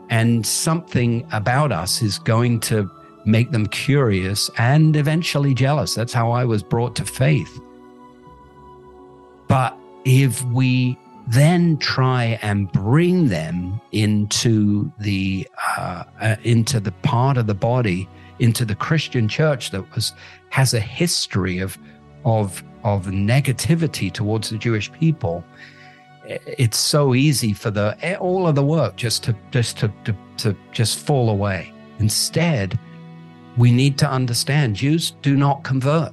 And 0.09 0.47
something 0.47 1.26
about 1.33 1.73
us 1.73 2.02
is 2.02 2.19
going 2.19 2.61
to 2.61 2.90
make 3.25 3.50
them 3.50 3.66
curious 3.66 4.50
and 4.59 4.97
eventually 4.97 5.54
jealous. 5.54 5.95
That's 5.95 6.12
how 6.12 6.33
I 6.33 6.45
was 6.45 6.62
brought 6.62 6.95
to 6.97 7.04
faith. 7.04 7.61
But 9.49 9.76
if 10.04 10.42
we 10.47 10.99
then 11.28 11.78
try 11.78 12.38
and 12.42 12.71
bring 12.73 13.28
them 13.28 13.80
into 13.92 14.92
the 14.99 15.47
uh, 15.76 16.04
uh, 16.21 16.37
into 16.42 16.80
the 16.80 16.92
part 17.02 17.37
of 17.37 17.47
the 17.47 17.54
body 17.54 18.09
into 18.38 18.64
the 18.64 18.75
Christian 18.75 19.28
church 19.28 19.71
that 19.71 19.94
was 19.94 20.12
has 20.50 20.75
a 20.75 20.80
history 20.80 21.59
of 21.59 21.78
of 22.25 22.62
of 22.85 23.06
negativity 23.06 24.12
towards 24.12 24.50
the 24.50 24.59
Jewish 24.59 24.90
people. 24.92 25.44
It's 26.26 26.78
so 26.78 27.14
easy 27.14 27.52
for 27.52 27.71
the 27.71 28.18
all 28.18 28.47
of 28.47 28.54
the 28.54 28.64
work 28.64 28.97
just 28.97 29.23
to 29.25 29.37
just 29.50 29.78
to, 29.78 29.92
to, 30.04 30.16
to 30.38 30.56
just 30.73 30.99
fall 30.99 31.30
away. 31.30 31.73
Instead, 31.99 32.78
we 33.56 33.71
need 33.71 33.99
to 33.99 34.11
understand 34.11 34.76
Jews 34.76 35.12
do 35.23 35.37
not 35.37 35.62
convert. 35.62 36.12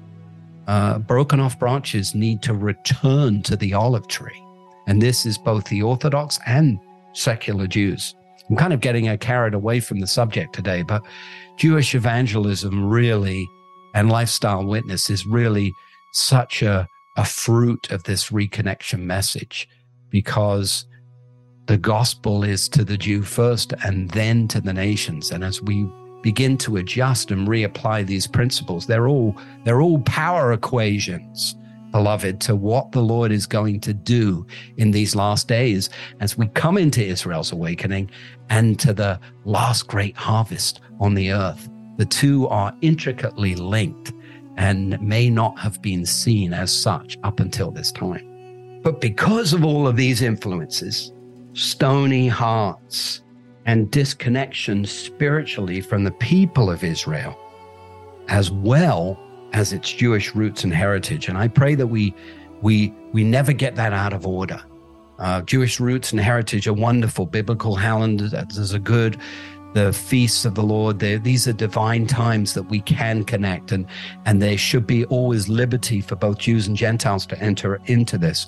Uh, 0.69 0.99
broken 0.99 1.39
off 1.39 1.57
branches 1.57 2.13
need 2.13 2.43
to 2.43 2.53
return 2.53 3.41
to 3.41 3.55
the 3.55 3.73
olive 3.73 4.07
tree. 4.07 4.39
And 4.85 5.01
this 5.01 5.25
is 5.25 5.35
both 5.35 5.65
the 5.65 5.81
Orthodox 5.81 6.37
and 6.45 6.79
secular 7.13 7.65
Jews. 7.65 8.13
I'm 8.47 8.55
kind 8.55 8.71
of 8.71 8.79
getting 8.79 9.17
carried 9.17 9.55
away 9.55 9.79
from 9.79 9.99
the 9.99 10.05
subject 10.05 10.53
today, 10.53 10.83
but 10.83 11.01
Jewish 11.57 11.95
evangelism 11.95 12.87
really 12.87 13.47
and 13.95 14.11
lifestyle 14.11 14.63
witness 14.63 15.09
is 15.09 15.25
really 15.25 15.73
such 16.13 16.61
a, 16.61 16.87
a 17.17 17.25
fruit 17.25 17.89
of 17.89 18.03
this 18.03 18.29
reconnection 18.29 18.99
message 18.99 19.67
because 20.11 20.85
the 21.65 21.79
gospel 21.79 22.43
is 22.43 22.69
to 22.69 22.83
the 22.83 22.95
Jew 22.95 23.23
first 23.23 23.73
and 23.83 24.11
then 24.11 24.47
to 24.49 24.61
the 24.61 24.73
nations. 24.73 25.31
And 25.31 25.43
as 25.43 25.63
we 25.63 25.89
begin 26.21 26.57
to 26.59 26.77
adjust 26.77 27.31
and 27.31 27.47
reapply 27.47 28.05
these 28.05 28.27
principles, 28.27 28.85
they're 28.85 29.07
all 29.07 29.35
they're 29.63 29.81
all 29.81 29.99
power 30.01 30.53
equations 30.53 31.55
beloved, 31.91 32.39
to 32.41 32.55
what 32.55 32.91
the 32.91 33.01
Lord 33.01 33.31
is 33.31 33.45
going 33.45 33.79
to 33.81 33.93
do 33.93 34.45
in 34.77 34.91
these 34.91 35.15
last 35.15 35.47
days 35.47 35.89
as 36.19 36.37
we 36.37 36.47
come 36.49 36.77
into 36.77 37.03
Israel's 37.03 37.51
awakening 37.51 38.09
and 38.49 38.79
to 38.79 38.93
the 38.93 39.19
last 39.45 39.87
great 39.87 40.15
harvest 40.15 40.81
on 40.99 41.13
the 41.13 41.31
earth. 41.31 41.69
The 41.97 42.05
two 42.05 42.47
are 42.47 42.75
intricately 42.81 43.55
linked 43.55 44.13
and 44.57 44.99
may 45.01 45.29
not 45.29 45.57
have 45.59 45.81
been 45.81 46.05
seen 46.05 46.53
as 46.53 46.71
such 46.71 47.17
up 47.23 47.39
until 47.39 47.71
this 47.71 47.91
time. 47.91 48.81
But 48.83 49.01
because 49.01 49.53
of 49.53 49.65
all 49.65 49.87
of 49.87 49.95
these 49.95 50.21
influences, 50.21 51.11
stony 51.53 52.27
hearts, 52.27 53.21
and 53.69 53.91
disconnection 53.91 54.83
spiritually 54.83 55.79
from 55.79 56.03
the 56.03 56.09
people 56.13 56.71
of 56.71 56.83
Israel, 56.83 57.37
as 58.27 58.49
well 58.49 59.15
as 59.53 59.73
its 59.73 59.93
Jewish 59.93 60.33
roots 60.33 60.63
and 60.63 60.73
heritage. 60.73 61.29
And 61.29 61.37
I 61.37 61.49
pray 61.49 61.75
that 61.75 61.85
we 61.85 62.15
we 62.63 62.91
we 63.13 63.23
never 63.23 63.53
get 63.53 63.75
that 63.75 63.93
out 63.93 64.11
of 64.11 64.25
order. 64.25 64.59
Uh, 65.19 65.43
Jewish 65.43 65.79
roots 65.79 66.11
and 66.11 66.19
heritage 66.19 66.65
are 66.67 66.73
wonderful. 66.73 67.27
Biblical 67.27 67.75
calendars 67.75 68.73
are 68.73 68.79
good. 68.79 69.17
The 69.75 69.93
feasts 69.93 70.45
of 70.45 70.55
the 70.55 70.63
Lord, 70.63 70.97
these 70.97 71.47
are 71.47 71.53
divine 71.53 72.07
times 72.07 72.55
that 72.55 72.63
we 72.63 72.79
can 72.81 73.23
connect, 73.23 73.71
and 73.71 73.85
and 74.25 74.41
there 74.41 74.57
should 74.57 74.87
be 74.87 75.05
always 75.05 75.47
liberty 75.47 76.01
for 76.01 76.15
both 76.15 76.39
Jews 76.39 76.65
and 76.67 76.75
Gentiles 76.75 77.27
to 77.27 77.39
enter 77.39 77.79
into 77.85 78.17
this. 78.17 78.47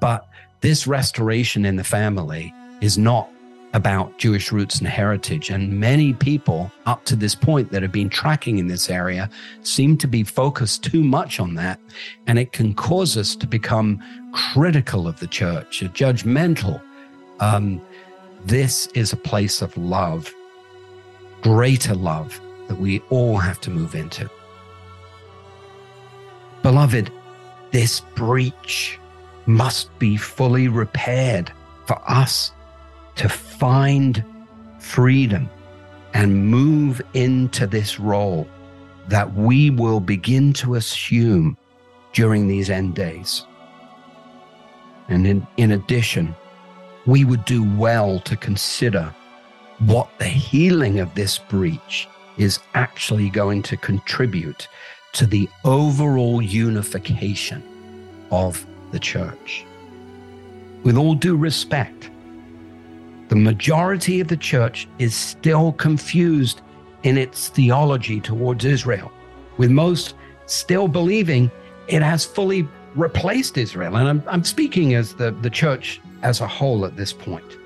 But 0.00 0.26
this 0.60 0.88
restoration 0.88 1.64
in 1.64 1.76
the 1.76 1.84
family 1.84 2.52
is 2.80 2.98
not 2.98 3.28
about 3.72 4.18
Jewish 4.18 4.50
roots 4.50 4.78
and 4.78 4.88
heritage. 4.88 5.50
And 5.50 5.78
many 5.78 6.12
people 6.12 6.72
up 6.86 7.04
to 7.04 7.16
this 7.16 7.34
point 7.34 7.70
that 7.70 7.82
have 7.82 7.92
been 7.92 8.08
tracking 8.08 8.58
in 8.58 8.66
this 8.66 8.90
area 8.90 9.30
seem 9.62 9.96
to 9.98 10.08
be 10.08 10.24
focused 10.24 10.82
too 10.82 11.04
much 11.04 11.38
on 11.38 11.54
that. 11.54 11.78
And 12.26 12.38
it 12.38 12.52
can 12.52 12.74
cause 12.74 13.16
us 13.16 13.36
to 13.36 13.46
become 13.46 14.02
critical 14.32 15.06
of 15.06 15.20
the 15.20 15.26
church, 15.26 15.80
judgmental. 15.94 16.82
Um, 17.38 17.80
this 18.44 18.86
is 18.88 19.12
a 19.12 19.16
place 19.16 19.62
of 19.62 19.76
love, 19.76 20.32
greater 21.42 21.94
love 21.94 22.40
that 22.68 22.78
we 22.78 23.00
all 23.10 23.36
have 23.36 23.60
to 23.62 23.70
move 23.70 23.94
into. 23.94 24.28
Beloved, 26.62 27.10
this 27.70 28.00
breach 28.00 28.98
must 29.46 29.96
be 29.98 30.16
fully 30.16 30.68
repaired 30.68 31.50
for 31.86 32.00
us 32.08 32.52
to 33.16 33.28
find 33.28 34.24
freedom 34.78 35.48
and 36.14 36.46
move 36.46 37.00
into 37.14 37.66
this 37.66 38.00
role 38.00 38.48
that 39.08 39.34
we 39.34 39.70
will 39.70 40.00
begin 40.00 40.52
to 40.52 40.76
assume 40.76 41.56
during 42.12 42.48
these 42.48 42.70
end 42.70 42.94
days. 42.94 43.44
And 45.08 45.26
in, 45.26 45.46
in 45.56 45.72
addition, 45.72 46.34
we 47.06 47.24
would 47.24 47.44
do 47.44 47.64
well 47.76 48.20
to 48.20 48.36
consider 48.36 49.14
what 49.80 50.08
the 50.18 50.26
healing 50.26 51.00
of 51.00 51.14
this 51.14 51.38
breach 51.38 52.08
is 52.36 52.60
actually 52.74 53.30
going 53.30 53.62
to 53.62 53.76
contribute 53.76 54.68
to 55.12 55.26
the 55.26 55.48
overall 55.64 56.40
unification 56.40 57.62
of 58.30 58.64
the 58.92 58.98
church. 58.98 59.64
With 60.84 60.96
all 60.96 61.14
due 61.14 61.36
respect, 61.36 62.10
the 63.30 63.36
majority 63.36 64.18
of 64.18 64.26
the 64.26 64.36
church 64.36 64.88
is 64.98 65.14
still 65.14 65.72
confused 65.72 66.62
in 67.04 67.16
its 67.16 67.48
theology 67.48 68.20
towards 68.20 68.64
Israel, 68.64 69.12
with 69.56 69.70
most 69.70 70.16
still 70.46 70.88
believing 70.88 71.48
it 71.86 72.02
has 72.02 72.26
fully 72.26 72.68
replaced 72.96 73.56
Israel. 73.56 73.96
And 73.96 74.08
I'm, 74.08 74.22
I'm 74.26 74.42
speaking 74.42 74.94
as 74.94 75.14
the, 75.14 75.30
the 75.30 75.48
church 75.48 76.00
as 76.22 76.40
a 76.40 76.46
whole 76.46 76.84
at 76.84 76.96
this 76.96 77.12
point. 77.12 77.56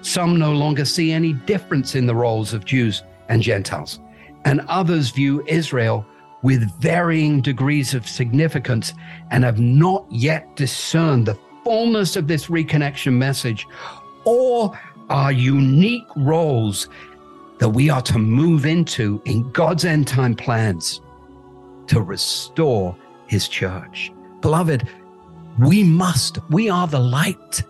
Some 0.00 0.40
no 0.40 0.50
longer 0.50 0.84
see 0.84 1.12
any 1.12 1.34
difference 1.34 1.94
in 1.94 2.06
the 2.06 2.16
roles 2.16 2.52
of 2.52 2.64
Jews 2.64 3.04
and 3.28 3.40
Gentiles, 3.40 4.00
and 4.44 4.62
others 4.62 5.10
view 5.10 5.44
Israel 5.46 6.04
with 6.42 6.68
varying 6.80 7.40
degrees 7.40 7.94
of 7.94 8.08
significance 8.08 8.92
and 9.30 9.44
have 9.44 9.60
not 9.60 10.04
yet 10.10 10.56
discerned 10.56 11.26
the 11.26 11.38
fullness 11.62 12.16
of 12.16 12.26
this 12.26 12.46
reconnection 12.46 13.12
message 13.12 13.68
or 14.24 14.78
are 15.08 15.32
unique 15.32 16.08
roles 16.16 16.88
that 17.58 17.68
we 17.68 17.90
are 17.90 18.02
to 18.02 18.18
move 18.18 18.66
into 18.66 19.22
in 19.24 19.50
God's 19.52 19.84
end 19.84 20.08
time 20.08 20.34
plans 20.34 21.00
to 21.86 22.00
restore 22.00 22.96
his 23.26 23.48
church. 23.48 24.12
Beloved, 24.40 24.88
we 25.58 25.82
must, 25.84 26.38
we 26.50 26.68
are 26.68 26.86
the 26.86 26.98
light 26.98 27.62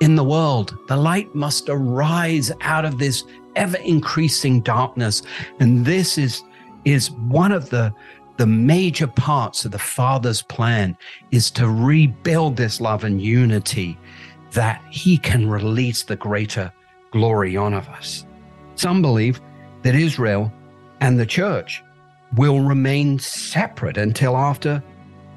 in 0.00 0.14
the 0.16 0.24
world. 0.24 0.76
The 0.88 0.96
light 0.96 1.34
must 1.34 1.68
arise 1.68 2.52
out 2.60 2.84
of 2.84 2.98
this 2.98 3.24
ever 3.56 3.78
increasing 3.78 4.60
darkness. 4.60 5.22
And 5.60 5.84
this 5.84 6.18
is, 6.18 6.42
is 6.84 7.10
one 7.10 7.52
of 7.52 7.70
the, 7.70 7.92
the 8.36 8.46
major 8.46 9.06
parts 9.06 9.64
of 9.64 9.70
the 9.70 9.78
Father's 9.78 10.42
plan 10.42 10.96
is 11.30 11.50
to 11.52 11.68
rebuild 11.68 12.56
this 12.56 12.80
love 12.80 13.04
and 13.04 13.20
unity 13.20 13.98
that 14.54 14.82
he 14.90 15.18
can 15.18 15.48
release 15.48 16.02
the 16.02 16.16
greater 16.16 16.72
glory 17.12 17.56
on 17.56 17.74
of 17.74 17.88
us. 17.88 18.26
Some 18.74 19.02
believe 19.02 19.40
that 19.82 19.94
Israel 19.94 20.52
and 21.00 21.18
the 21.18 21.26
church 21.26 21.82
will 22.36 22.60
remain 22.60 23.18
separate 23.18 23.96
until 23.96 24.36
after 24.36 24.82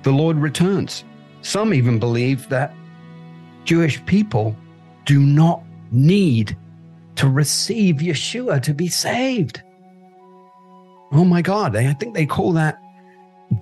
the 0.03 0.12
Lord 0.12 0.38
returns. 0.38 1.03
Some 1.41 1.73
even 1.73 1.99
believe 1.99 2.49
that 2.49 2.73
Jewish 3.65 4.03
people 4.06 4.56
do 5.06 5.19
not 5.19 5.62
need 5.91 6.58
to 7.15 7.27
receive 7.27 7.97
Yeshua 7.97 8.62
to 8.63 8.73
be 8.73 8.88
saved. 8.88 9.62
Oh 11.12 11.23
my 11.23 11.41
God, 11.41 11.75
I 11.75 11.93
think 11.93 12.13
they 12.13 12.25
call 12.25 12.51
that 12.53 12.80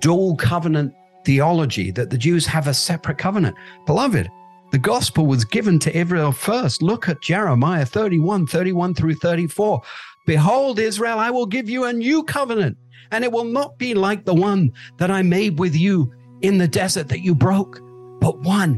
dual 0.00 0.36
covenant 0.36 0.94
theology, 1.24 1.90
that 1.92 2.10
the 2.10 2.18
Jews 2.18 2.46
have 2.46 2.66
a 2.66 2.74
separate 2.74 3.18
covenant. 3.18 3.56
Beloved, 3.86 4.28
the 4.76 4.80
gospel 4.80 5.24
was 5.24 5.42
given 5.42 5.78
to 5.78 5.96
Israel 5.96 6.32
first. 6.32 6.82
Look 6.82 7.08
at 7.08 7.22
Jeremiah 7.22 7.86
31, 7.86 8.46
31 8.46 8.92
through 8.92 9.14
34. 9.14 9.80
Behold, 10.26 10.78
Israel, 10.78 11.18
I 11.18 11.30
will 11.30 11.46
give 11.46 11.70
you 11.70 11.84
a 11.84 11.92
new 11.94 12.22
covenant, 12.22 12.76
and 13.10 13.24
it 13.24 13.32
will 13.32 13.46
not 13.46 13.78
be 13.78 13.94
like 13.94 14.26
the 14.26 14.34
one 14.34 14.70
that 14.98 15.10
I 15.10 15.22
made 15.22 15.58
with 15.58 15.74
you 15.74 16.12
in 16.42 16.58
the 16.58 16.68
desert 16.68 17.08
that 17.08 17.20
you 17.20 17.34
broke, 17.34 17.80
but 18.20 18.38
one 18.40 18.74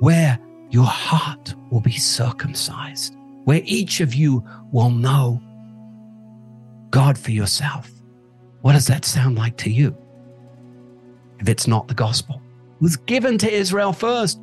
where 0.00 0.38
your 0.68 0.84
heart 0.84 1.54
will 1.70 1.80
be 1.80 1.96
circumcised, 1.96 3.16
where 3.44 3.62
each 3.64 4.00
of 4.00 4.14
you 4.14 4.44
will 4.72 4.90
know 4.90 5.40
God 6.90 7.16
for 7.16 7.30
yourself. 7.30 7.90
What 8.60 8.74
does 8.74 8.88
that 8.88 9.06
sound 9.06 9.38
like 9.38 9.56
to 9.56 9.70
you? 9.70 9.96
If 11.40 11.48
it's 11.48 11.66
not 11.66 11.88
the 11.88 11.94
gospel, 11.94 12.42
it 12.76 12.82
was 12.82 12.98
given 12.98 13.38
to 13.38 13.50
Israel 13.50 13.94
first. 13.94 14.38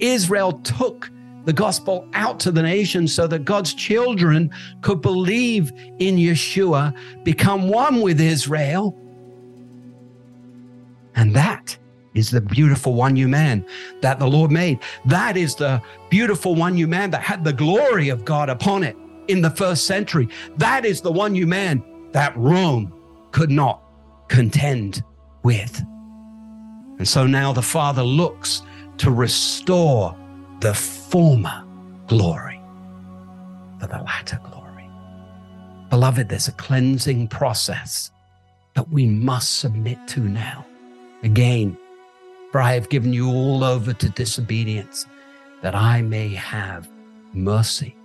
Israel 0.00 0.52
took 0.52 1.10
the 1.44 1.52
gospel 1.52 2.06
out 2.12 2.38
to 2.40 2.50
the 2.50 2.62
nations 2.62 3.14
so 3.14 3.26
that 3.26 3.44
God's 3.44 3.72
children 3.72 4.50
could 4.82 5.00
believe 5.00 5.72
in 5.98 6.16
Yeshua, 6.16 6.94
become 7.24 7.68
one 7.70 8.02
with 8.02 8.20
Israel. 8.20 8.94
And 11.14 11.34
that 11.34 11.76
is 12.14 12.30
the 12.30 12.40
beautiful 12.40 12.94
one 12.94 13.14
new 13.14 13.28
man 13.28 13.64
that 14.02 14.18
the 14.18 14.26
Lord 14.26 14.50
made. 14.50 14.80
That 15.06 15.36
is 15.36 15.54
the 15.54 15.80
beautiful 16.10 16.54
one 16.54 16.74
new 16.74 16.86
man 16.86 17.10
that 17.12 17.22
had 17.22 17.44
the 17.44 17.52
glory 17.52 18.08
of 18.08 18.24
God 18.24 18.50
upon 18.50 18.82
it 18.82 18.96
in 19.28 19.40
the 19.40 19.50
first 19.50 19.86
century. 19.86 20.28
That 20.58 20.84
is 20.84 21.00
the 21.00 21.12
one 21.12 21.32
new 21.32 21.46
man 21.46 21.82
that 22.12 22.36
Rome 22.36 22.92
could 23.30 23.50
not 23.50 23.82
contend 24.28 25.02
with. 25.42 25.82
And 26.98 27.06
so 27.06 27.26
now 27.26 27.52
the 27.52 27.62
Father 27.62 28.02
looks 28.02 28.62
to 28.98 29.10
restore 29.10 30.16
the 30.60 30.74
former 30.74 31.64
glory 32.06 32.60
for 33.80 33.86
the 33.86 33.98
latter 33.98 34.40
glory. 34.42 34.88
Beloved, 35.90 36.28
there's 36.28 36.48
a 36.48 36.52
cleansing 36.52 37.28
process 37.28 38.10
that 38.74 38.88
we 38.90 39.06
must 39.06 39.58
submit 39.58 39.98
to 40.08 40.20
now. 40.20 40.66
Again, 41.22 41.76
for 42.52 42.60
I 42.60 42.74
have 42.74 42.88
given 42.88 43.12
you 43.12 43.28
all 43.28 43.64
over 43.64 43.92
to 43.92 44.08
disobedience, 44.10 45.06
that 45.62 45.74
I 45.74 46.02
may 46.02 46.28
have 46.34 46.88
mercy 47.32 47.96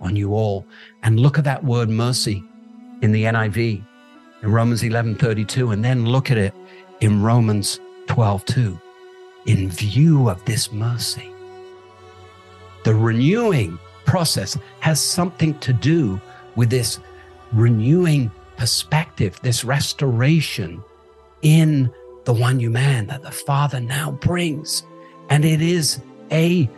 on 0.00 0.16
you 0.16 0.34
all. 0.34 0.66
And 1.02 1.20
look 1.20 1.38
at 1.38 1.44
that 1.44 1.64
word 1.64 1.88
mercy 1.88 2.42
in 3.02 3.12
the 3.12 3.24
NIV 3.24 3.84
in 4.42 4.52
Romans 4.52 4.82
11:32 4.82 5.72
and 5.72 5.84
then 5.84 6.06
look 6.06 6.30
at 6.30 6.38
it 6.38 6.54
in 7.00 7.22
Romans 7.22 7.80
12:2 8.06 8.80
in 9.46 9.70
view 9.70 10.28
of 10.28 10.44
this 10.44 10.72
mercy. 10.72 11.30
The 12.84 12.94
renewing 12.94 13.78
process 14.04 14.58
has 14.80 15.00
something 15.00 15.58
to 15.60 15.72
do 15.72 16.20
with 16.56 16.70
this 16.70 16.98
renewing 17.52 18.30
perspective, 18.56 19.38
this 19.42 19.64
restoration 19.64 20.82
in 21.42 21.92
the 22.24 22.32
one 22.32 22.58
new 22.58 22.70
man 22.70 23.06
that 23.06 23.22
the 23.22 23.30
Father 23.30 23.80
now 23.80 24.12
brings. 24.12 24.82
And 25.30 25.44
it 25.44 25.62
is 25.62 26.00
a 26.30 26.68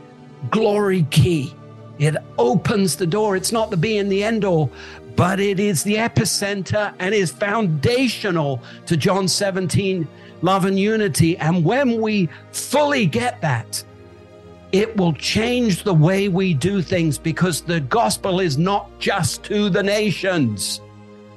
glory 0.51 1.07
key. 1.11 1.55
It 1.99 2.17
opens 2.39 2.97
the 2.97 3.07
door. 3.07 3.37
It's 3.37 3.53
not 3.53 3.71
the 3.71 3.77
be 3.77 3.99
and 3.99 4.11
the 4.11 4.25
end 4.25 4.45
all, 4.45 4.71
but 5.17 5.41
it 5.41 5.61
is 5.61 5.83
the 5.83 5.97
epicenter 5.97 6.95
and 6.99 7.15
is 7.15 7.31
foundational 7.31 8.63
to 8.87 8.97
John 8.97 9.29
17, 9.29 10.07
love 10.43 10.65
and 10.65 10.79
unity. 10.79 11.37
And 11.39 11.65
when 11.65 12.01
we 12.01 12.29
fully 12.53 13.07
get 13.07 13.41
that, 13.43 13.83
it 14.73 14.97
will 14.97 15.13
change 15.13 15.85
the 15.85 15.93
way 15.93 16.29
we 16.29 16.55
do 16.55 16.81
things 16.81 17.19
because 17.19 17.61
the 17.61 17.81
gospel 17.81 18.41
is 18.41 18.57
not 18.57 18.99
just 18.99 19.43
to 19.45 19.69
the 19.69 19.83
nations, 19.83 20.81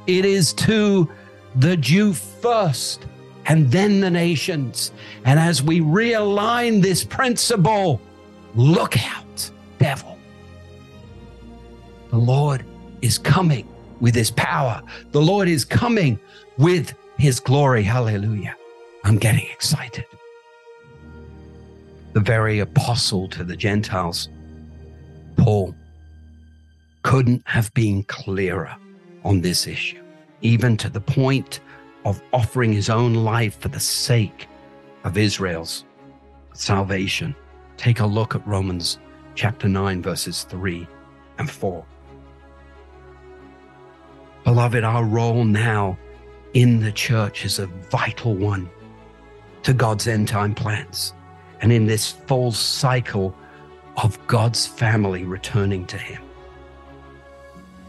it 0.08 0.24
is 0.24 0.54
to 0.54 1.10
the 1.58 1.76
Jew 1.76 2.14
first 2.14 3.06
and 3.48 3.70
then 3.72 4.00
the 4.00 4.10
nations. 4.10 4.92
And 5.26 5.40
as 5.40 5.62
we 5.62 5.82
realign 5.82 6.82
this 6.82 7.04
principle, 7.04 8.02
look 8.56 8.98
out, 9.06 9.52
devil. 9.80 10.18
The 12.10 12.18
Lord 12.18 12.66
is 13.06 13.20
coming 13.20 13.68
with 14.02 14.16
his 14.16 14.32
power. 14.32 14.82
The 15.12 15.22
Lord 15.22 15.48
is 15.48 15.64
coming 15.64 16.20
with 16.58 16.94
his 17.20 17.40
glory. 17.40 17.84
Hallelujah. 17.84 18.56
I'm 19.04 19.18
getting 19.18 19.46
excited. 19.52 20.06
The 22.14 22.20
very 22.20 22.60
apostle 22.60 23.28
to 23.30 23.44
the 23.44 23.56
Gentiles, 23.56 24.30
Paul, 25.38 25.76
couldn't 27.04 27.44
have 27.46 27.72
been 27.76 28.02
clearer 28.06 28.76
on 29.24 29.42
this 29.42 29.68
issue, 29.68 30.02
even 30.42 30.76
to 30.78 30.90
the 30.90 31.02
point 31.02 31.60
of 32.06 32.24
offering 32.34 32.74
his 32.74 32.90
own 32.90 33.14
life 33.14 33.60
for 33.60 33.68
the 33.68 33.80
sake 33.80 34.48
of 35.04 35.16
Israel's 35.16 35.86
salvation. 36.54 37.36
Take 37.78 38.00
a 38.00 38.06
look 38.08 38.34
at 38.34 38.48
Romans 38.48 38.98
chapter 39.36 39.68
9, 39.68 40.02
verses 40.02 40.44
3 40.50 40.88
and 41.38 41.48
4. 41.48 41.86
Beloved, 44.46 44.84
our 44.84 45.04
role 45.04 45.44
now 45.44 45.98
in 46.54 46.80
the 46.80 46.92
church 46.92 47.46
is 47.46 47.58
a 47.58 47.66
vital 47.66 48.36
one 48.36 48.70
to 49.64 49.74
God's 49.74 50.08
end 50.08 50.28
time 50.28 50.54
plans 50.54 51.14
and 51.62 51.74
in 51.74 51.88
this 51.88 52.12
full 52.12 52.52
cycle 52.52 53.36
of 53.98 54.20
God's 54.28 54.68
family 54.68 55.24
returning 55.24 55.88
to 55.88 55.98
Him. 55.98 56.22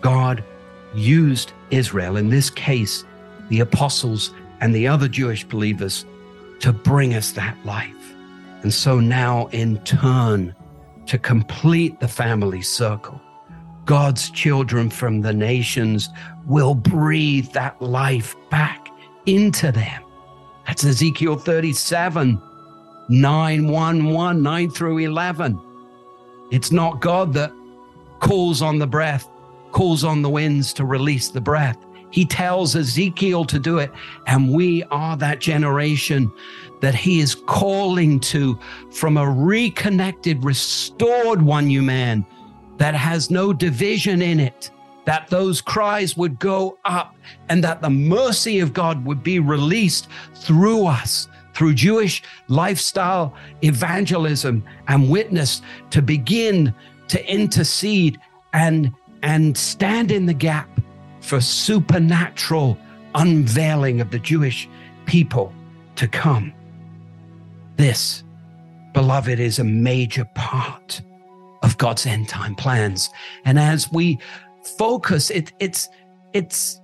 God 0.00 0.42
used 0.94 1.52
Israel, 1.70 2.16
in 2.16 2.30
this 2.30 2.48
case, 2.48 3.04
the 3.50 3.60
apostles 3.60 4.32
and 4.60 4.74
the 4.74 4.88
other 4.88 5.08
Jewish 5.08 5.44
believers 5.44 6.06
to 6.60 6.72
bring 6.72 7.14
us 7.14 7.32
that 7.32 7.54
life. 7.66 8.14
And 8.62 8.72
so 8.72 8.98
now, 8.98 9.48
in 9.48 9.78
turn, 9.80 10.54
to 11.04 11.18
complete 11.18 12.00
the 12.00 12.08
family 12.08 12.62
circle, 12.62 13.20
God's 13.84 14.30
children 14.30 14.90
from 14.90 15.20
the 15.20 15.32
nations 15.32 16.08
will 16.46 16.74
breathe 16.74 17.50
that 17.52 17.80
life 17.82 18.34
back 18.50 18.88
into 19.26 19.72
them. 19.72 20.02
That's 20.66 20.84
Ezekiel 20.84 21.36
37, 21.36 22.40
9, 23.08 23.68
1, 23.68 24.04
1, 24.04 24.42
9 24.42 24.70
through 24.70 24.98
11. 24.98 25.60
It's 26.50 26.72
not 26.72 27.00
God 27.00 27.32
that 27.34 27.52
calls 28.20 28.62
on 28.62 28.78
the 28.78 28.86
breath, 28.86 29.28
calls 29.72 30.04
on 30.04 30.22
the 30.22 30.30
winds 30.30 30.72
to 30.74 30.84
release 30.84 31.28
the 31.28 31.40
breath. 31.40 31.76
He 32.10 32.24
tells 32.24 32.76
Ezekiel 32.76 33.44
to 33.46 33.58
do 33.58 33.78
it. 33.78 33.92
And 34.26 34.52
we 34.52 34.84
are 34.84 35.16
that 35.16 35.40
generation 35.40 36.32
that 36.80 36.94
he 36.94 37.20
is 37.20 37.34
calling 37.34 38.20
to 38.20 38.58
from 38.92 39.16
a 39.16 39.28
reconnected, 39.28 40.44
restored 40.44 41.42
one 41.42 41.66
new 41.66 41.82
man 41.82 42.24
that 42.78 42.94
has 42.94 43.30
no 43.30 43.52
division 43.52 44.22
in 44.22 44.38
it, 44.38 44.70
that 45.06 45.28
those 45.28 45.60
cries 45.60 46.16
would 46.16 46.38
go 46.38 46.78
up 46.84 47.16
and 47.48 47.64
that 47.64 47.80
the 47.80 47.90
mercy 47.90 48.58
of 48.58 48.74
God 48.74 49.04
would 49.06 49.22
be 49.22 49.38
released 49.38 50.08
through 50.34 50.86
us, 50.86 51.28
through 51.54 51.74
Jewish 51.74 52.22
lifestyle 52.48 53.34
evangelism 53.62 54.62
and 54.88 55.08
witness 55.08 55.62
to 55.90 56.02
begin 56.02 56.74
to 57.08 57.32
intercede 57.32 58.18
and, 58.52 58.92
and 59.22 59.56
stand 59.56 60.10
in 60.10 60.26
the 60.26 60.34
gap 60.34 60.68
for 61.20 61.40
supernatural 61.40 62.76
unveiling 63.14 64.00
of 64.00 64.10
the 64.10 64.18
Jewish 64.18 64.68
people 65.06 65.52
to 65.94 66.08
come. 66.08 66.52
This, 67.76 68.24
beloved, 68.92 69.38
is 69.38 69.58
a 69.58 69.64
major 69.64 70.24
part 70.34 71.00
of 71.62 71.78
God's 71.78 72.06
end 72.06 72.28
time 72.28 72.54
plans. 72.54 73.10
And 73.44 73.58
as 73.58 73.90
we 73.90 74.18
focus, 74.66 75.30
it, 75.30 75.52
it's, 75.60 75.88
it's, 76.32 76.80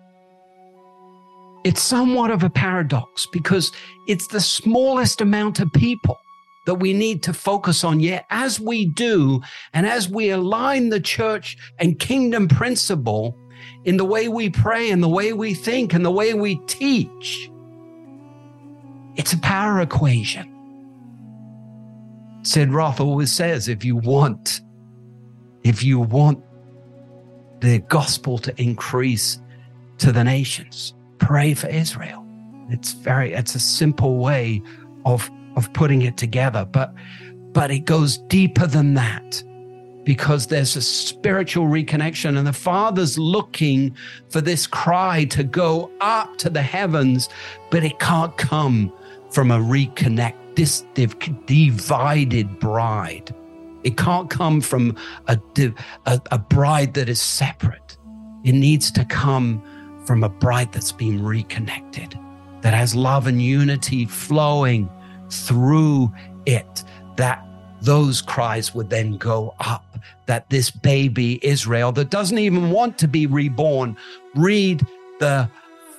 it's 1.64 1.82
somewhat 1.82 2.30
of 2.30 2.42
a 2.42 2.50
paradox 2.50 3.26
because 3.32 3.70
it's 4.08 4.26
the 4.28 4.40
smallest 4.40 5.20
amount 5.20 5.60
of 5.60 5.72
people 5.72 6.18
that 6.66 6.74
we 6.74 6.92
need 6.92 7.22
to 7.24 7.32
focus 7.32 7.84
on. 7.84 8.00
Yet, 8.00 8.24
as 8.30 8.60
we 8.60 8.86
do, 8.86 9.40
and 9.72 9.86
as 9.86 10.08
we 10.08 10.30
align 10.30 10.88
the 10.88 11.00
church 11.00 11.56
and 11.78 11.98
kingdom 11.98 12.48
principle 12.48 13.36
in 13.84 13.96
the 13.96 14.04
way 14.04 14.28
we 14.28 14.48
pray 14.48 14.90
and 14.90 15.02
the 15.02 15.08
way 15.08 15.32
we 15.32 15.54
think 15.54 15.94
and 15.94 16.04
the 16.04 16.10
way 16.10 16.34
we 16.34 16.56
teach. 16.66 17.50
It's 19.16 19.32
a 19.32 19.38
power 19.38 19.80
equation. 19.80 20.48
Sid 22.42 22.72
Roth 22.72 23.00
always 23.00 23.30
says 23.30 23.68
if 23.68 23.84
you 23.84 23.96
want, 23.96 24.62
if 25.62 25.82
you 25.82 26.00
want 26.00 26.42
the 27.62 27.78
gospel 27.78 28.38
to 28.38 28.60
increase 28.60 29.40
to 29.98 30.10
the 30.10 30.24
nations, 30.24 30.94
pray 31.18 31.54
for 31.54 31.68
Israel. 31.68 32.26
It's 32.70 32.92
very, 32.92 33.32
it's 33.32 33.54
a 33.54 33.60
simple 33.60 34.18
way 34.18 34.60
of, 35.06 35.30
of 35.56 35.72
putting 35.72 36.02
it 36.02 36.16
together, 36.16 36.64
but, 36.64 36.92
but 37.52 37.70
it 37.70 37.84
goes 37.84 38.18
deeper 38.18 38.66
than 38.66 38.94
that 38.94 39.42
because 40.04 40.48
there's 40.48 40.74
a 40.74 40.82
spiritual 40.82 41.66
reconnection 41.66 42.36
and 42.36 42.44
the 42.44 42.52
father's 42.52 43.16
looking 43.16 43.96
for 44.28 44.40
this 44.40 44.66
cry 44.66 45.24
to 45.26 45.44
go 45.44 45.88
up 46.00 46.36
to 46.38 46.50
the 46.50 46.60
heavens 46.60 47.28
but 47.70 47.84
it 47.84 47.96
can't 48.00 48.36
come 48.36 48.92
from 49.30 49.52
a 49.52 49.58
reconnect 49.58 50.34
this 50.56 50.84
divided 51.46 52.58
bride 52.58 53.32
it 53.84 53.96
can't 53.96 54.30
come 54.30 54.60
from 54.60 54.96
a, 55.28 55.38
a, 56.06 56.20
a 56.30 56.38
bride 56.38 56.94
that 56.94 57.08
is 57.08 57.20
separate. 57.20 57.96
It 58.44 58.52
needs 58.52 58.90
to 58.92 59.04
come 59.04 59.62
from 60.04 60.24
a 60.24 60.28
bride 60.28 60.72
that's 60.72 60.92
been 60.92 61.24
reconnected 61.24 62.18
that 62.62 62.74
has 62.74 62.94
love 62.94 63.26
and 63.26 63.42
unity 63.42 64.06
flowing 64.06 64.88
through 65.30 66.12
it 66.46 66.84
that 67.16 67.44
those 67.80 68.22
cries 68.22 68.74
would 68.74 68.90
then 68.90 69.16
go 69.16 69.54
up 69.60 69.84
that 70.26 70.48
this 70.50 70.70
baby 70.70 71.40
Israel 71.42 71.92
that 71.92 72.10
doesn't 72.10 72.38
even 72.38 72.70
want 72.70 72.98
to 72.98 73.08
be 73.08 73.26
reborn, 73.26 73.96
read 74.34 74.84
the 75.18 75.48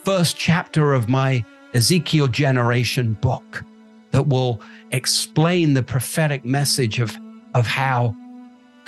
first 0.03 0.37
chapter 0.37 0.93
of 0.93 1.09
my 1.09 1.43
Ezekiel 1.73 2.27
generation 2.27 3.13
book 3.13 3.63
that 4.11 4.27
will 4.27 4.61
explain 4.91 5.73
the 5.73 5.83
prophetic 5.83 6.45
message 6.45 6.99
of, 6.99 7.17
of 7.53 7.67
how 7.67 8.15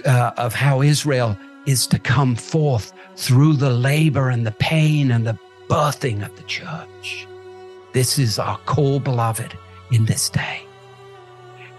uh, 0.06 0.32
of 0.38 0.54
how 0.54 0.82
Israel 0.82 1.38
is 1.66 1.88
to 1.88 2.00
come 2.00 2.36
forth 2.36 2.94
through 3.16 3.54
the 3.54 3.70
labor 3.70 4.30
and 4.30 4.46
the 4.46 4.52
pain 4.52 5.12
and 5.12 5.26
the 5.26 5.38
birthing 5.68 6.24
of 6.24 6.36
the 6.36 6.44
church. 6.44 7.28
This 7.94 8.20
is 8.20 8.38
our 8.38 8.58
call, 8.60 9.00
beloved, 9.00 9.58
in 9.92 10.06
this 10.06 10.30
day. 10.30 10.62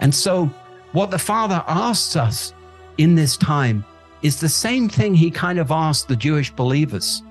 And 0.01 0.13
so 0.13 0.47
what 0.91 1.11
the 1.11 1.19
Father 1.19 1.63
asks 1.67 2.15
us 2.15 2.53
in 2.97 3.15
this 3.15 3.37
time 3.37 3.85
is 4.21 4.39
the 4.39 4.49
same 4.49 4.89
thing 4.89 5.13
he 5.13 5.29
kind 5.29 5.59
of 5.59 5.71
asked 5.71 6.07
the 6.07 6.15
Jewish 6.15 6.51
believers. 6.51 7.21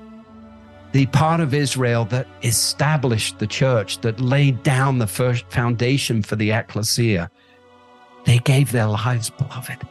The 0.92 1.07
part 1.07 1.40
of 1.40 1.53
Israel 1.53 2.05
that 2.07 2.29
established 2.42 3.38
the 3.38 3.47
church, 3.47 4.01
that 4.01 4.21
laid 4.21 4.62
down 4.62 4.99
the 4.99 5.07
first 5.07 5.45
foundation 5.51 6.23
for 6.23 6.37
the 6.37 6.53
ecclesia, 6.53 7.31
they 8.27 8.39
gave 8.39 8.73
their 8.73 8.87
lives, 8.87 9.31
beloved. 9.31 9.87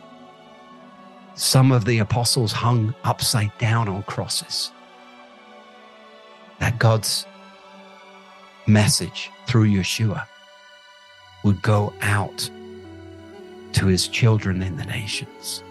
Some 1.36 1.71
of 1.71 1.86
the 1.86 2.00
apostles 2.00 2.52
hung 2.52 2.93
upside 3.04 3.58
down 3.58 3.89
on 3.89 4.04
crosses. 4.04 4.71
That 6.60 6.78
God's 6.78 7.26
message 8.67 9.32
through 9.48 9.67
Yeshua 9.67 10.26
would 11.43 11.62
go 11.62 11.93
out 12.02 12.50
to 13.74 13.86
his 13.88 14.08
children 14.08 14.62
in 14.62 14.78
the 14.78 14.86
nations. 14.86 15.63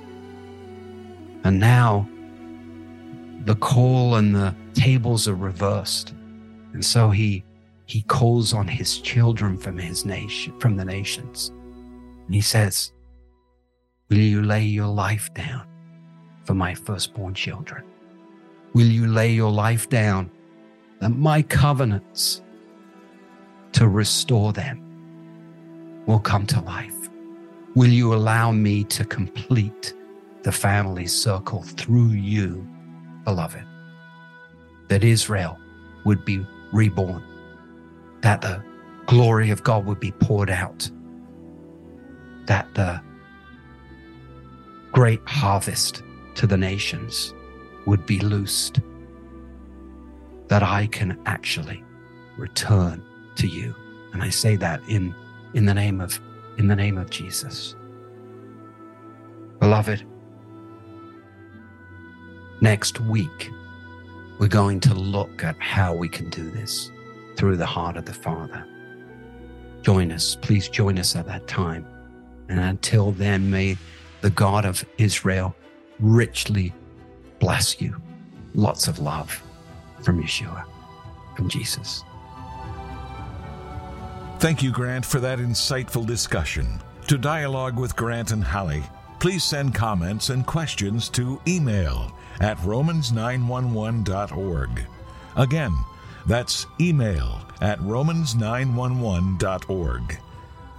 And 1.45 1.61
now 1.61 2.09
the 3.45 3.57
call 3.57 4.17
and 4.17 4.35
the 4.35 4.55
tables 4.75 5.29
are 5.29 5.35
reversed. 5.35 6.15
And 6.73 6.85
so 6.85 7.11
he 7.11 7.45
he 7.87 8.03
calls 8.03 8.55
on 8.55 8.67
his 8.67 8.99
children 8.99 9.59
from 9.59 9.77
his 9.77 10.07
nation, 10.07 10.59
from 10.59 10.77
the 10.77 10.85
nations. 10.85 11.53
And 12.27 12.35
he 12.35 12.41
says, 12.41 12.93
Will 14.09 14.19
you 14.19 14.43
lay 14.43 14.65
your 14.65 14.87
life 14.87 15.33
down 15.35 15.67
for 16.45 16.55
my 16.55 16.75
firstborn 16.75 17.35
children? 17.35 17.85
Will 18.75 18.87
you 18.87 19.07
lay 19.07 19.33
your 19.33 19.51
life 19.51 19.89
down 19.89 20.31
that 21.01 21.11
my 21.11 21.43
covenants 21.43 22.43
to 23.73 23.89
restore 23.89 24.53
them 24.53 24.81
will 26.07 26.21
come 26.21 26.47
to 26.47 26.61
life? 26.61 27.09
Will 27.75 27.91
you 27.91 28.15
allow 28.15 28.53
me 28.53 28.85
to 28.85 29.05
complete 29.05 29.95
the 30.43 30.53
family 30.53 31.07
circle 31.07 31.63
through 31.63 32.11
you, 32.11 32.67
beloved? 33.25 33.65
That 34.89 35.03
Israel 35.03 35.59
would 36.05 36.25
be 36.25 36.47
reborn, 36.73 37.23
that 38.21 38.43
the 38.43 38.63
glory 39.07 39.51
of 39.51 39.63
God 39.65 39.87
would 39.87 40.01
be 40.01 40.13
poured 40.13 40.51
out, 40.51 40.89
that 42.47 42.73
the 42.75 43.01
great 44.93 45.21
harvest 45.27 46.03
to 46.37 46.47
the 46.47 46.57
nations 46.57 47.35
would 47.87 48.07
be 48.07 48.21
loosed, 48.21 48.81
that 50.49 50.63
I 50.63 50.87
can 50.87 51.19
actually 51.27 51.83
return 52.37 53.03
to 53.37 53.47
you. 53.47 53.75
And 54.13 54.23
I 54.23 54.31
say 54.31 54.57
that 54.57 54.81
in, 54.89 55.15
in 55.55 55.67
the 55.67 55.75
name 55.75 56.01
of 56.01 56.21
in 56.57 56.69
the 56.69 56.77
name 56.77 56.99
of 56.99 57.11
Jesus. 57.11 57.75
Beloved, 59.61 60.05
next 62.61 63.01
week 63.01 63.51
we're 64.39 64.49
going 64.49 64.81
to 64.81 64.95
look 64.95 65.43
at 65.43 65.57
how 65.59 65.95
we 65.95 66.09
can 66.09 66.31
do 66.31 66.51
this 66.51 66.91
through 67.37 67.57
the 67.57 67.67
heart 67.67 67.97
of 67.97 68.05
the 68.05 68.13
Father. 68.13 68.67
Join 69.83 70.13
us, 70.13 70.37
please 70.37 70.69
join 70.69 70.99
us 70.99 71.17
at 71.17 71.27
that 71.27 71.47
time. 71.47 71.87
And 72.49 72.61
until 72.61 73.13
then, 73.13 73.51
may 73.51 73.77
the 74.21 74.31
God 74.31 74.65
of 74.65 74.85
Israel 74.99 75.55
richly 76.01 76.73
bless 77.39 77.81
you. 77.81 77.97
Lots 78.55 78.89
of 78.89 78.99
love 78.99 79.41
from 80.03 80.21
Yeshua, 80.23 80.65
from 81.37 81.49
Jesus. 81.49 82.03
Thank 84.39 84.63
you, 84.63 84.71
Grant, 84.71 85.07
for 85.07 85.21
that 85.21 85.39
insightful 85.39 86.07
discussion. 86.07 86.81
To 87.09 87.19
dialogue 87.19 87.79
with 87.79 87.97
Grant 87.97 88.31
and 88.31 88.45
Holly, 88.45 88.83
please 89.21 89.45
send 89.45 89.75
comments 89.75 90.31
and 90.31 90.47
questions 90.47 91.11
to 91.11 91.39
email 91.47 92.11
at 92.41 92.57
romans911.org. 92.59 94.87
Again, 95.37 95.75
that's 96.27 96.67
email 96.81 97.41
at 97.61 97.79
romans911.org. 97.81 100.19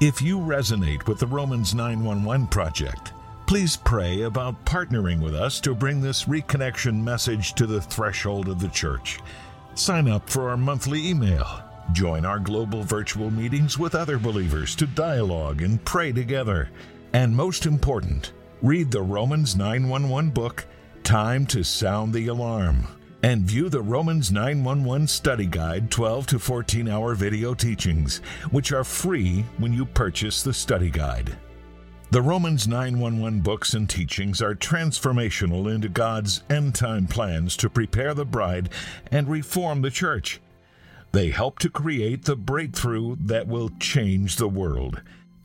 If 0.02 0.22
you 0.22 0.40
resonate 0.40 1.08
with 1.08 1.20
the 1.20 1.28
Romans 1.28 1.74
911 1.74 2.48
project, 2.48 3.14
please 3.48 3.78
pray 3.78 4.24
about 4.24 4.66
partnering 4.66 5.22
with 5.22 5.34
us 5.34 5.62
to 5.62 5.74
bring 5.74 6.02
this 6.02 6.26
reconnection 6.26 7.02
message 7.02 7.54
to 7.54 7.66
the 7.66 7.80
threshold 7.80 8.50
of 8.50 8.60
the 8.60 8.68
church. 8.68 9.22
Sign 9.74 10.10
up 10.10 10.30
for 10.30 10.50
our 10.50 10.58
monthly 10.58 11.08
email. 11.08 11.64
Join 11.94 12.26
our 12.26 12.40
global 12.40 12.84
virtual 12.84 13.32
meetings 13.32 13.80
with 13.80 13.96
other 13.96 14.18
believers 14.20 14.76
to 14.76 14.86
dialogue 14.86 15.62
and 15.62 15.84
pray 15.86 16.12
together. 16.12 16.70
And 17.14 17.34
most 17.34 17.66
important, 17.66 18.34
read 18.62 18.92
the 18.92 19.02
Romans 19.02 19.56
911 19.56 20.32
book, 20.32 20.66
Time 21.04 21.46
to 21.48 21.64
Sound 21.64 22.14
the 22.14 22.28
Alarm 22.28 22.86
and 23.26 23.42
view 23.42 23.70
the 23.70 23.82
Romans 23.82 24.32
911 24.32 25.08
Study 25.08 25.48
Guide 25.48 25.90
12 25.90 26.28
to 26.28 26.38
14 26.38 26.88
hour 26.88 27.16
video 27.16 27.56
teachings, 27.56 28.20
which 28.52 28.72
are 28.72 28.84
free 28.84 29.44
when 29.58 29.74
you 29.74 29.84
purchase 29.84 30.44
the 30.44 30.54
study 30.54 30.92
guide. 30.92 31.36
The 32.12 32.22
Romans 32.22 32.68
911 32.68 33.42
books 33.42 33.74
and 33.74 33.90
teachings 33.90 34.44
are 34.44 34.54
transformational 34.54 35.74
into 35.74 35.90
God's 35.90 36.44
end 36.52 36.76
time 36.76 37.08
plans 37.08 37.58
to 37.58 37.68
prepare 37.68 38.14
the 38.14 38.26
bride 38.26 38.70
and 39.10 39.28
reform 39.28 39.82
the 39.82 39.90
church. 39.90 40.40
They 41.12 41.32
help 41.32 41.58
to 41.60 41.70
create 41.72 42.26
the 42.26 42.36
breakthrough 42.36 43.16
that 43.22 43.48
will 43.48 43.72
change 43.80 44.36
the 44.36 44.50
world. 44.50 45.02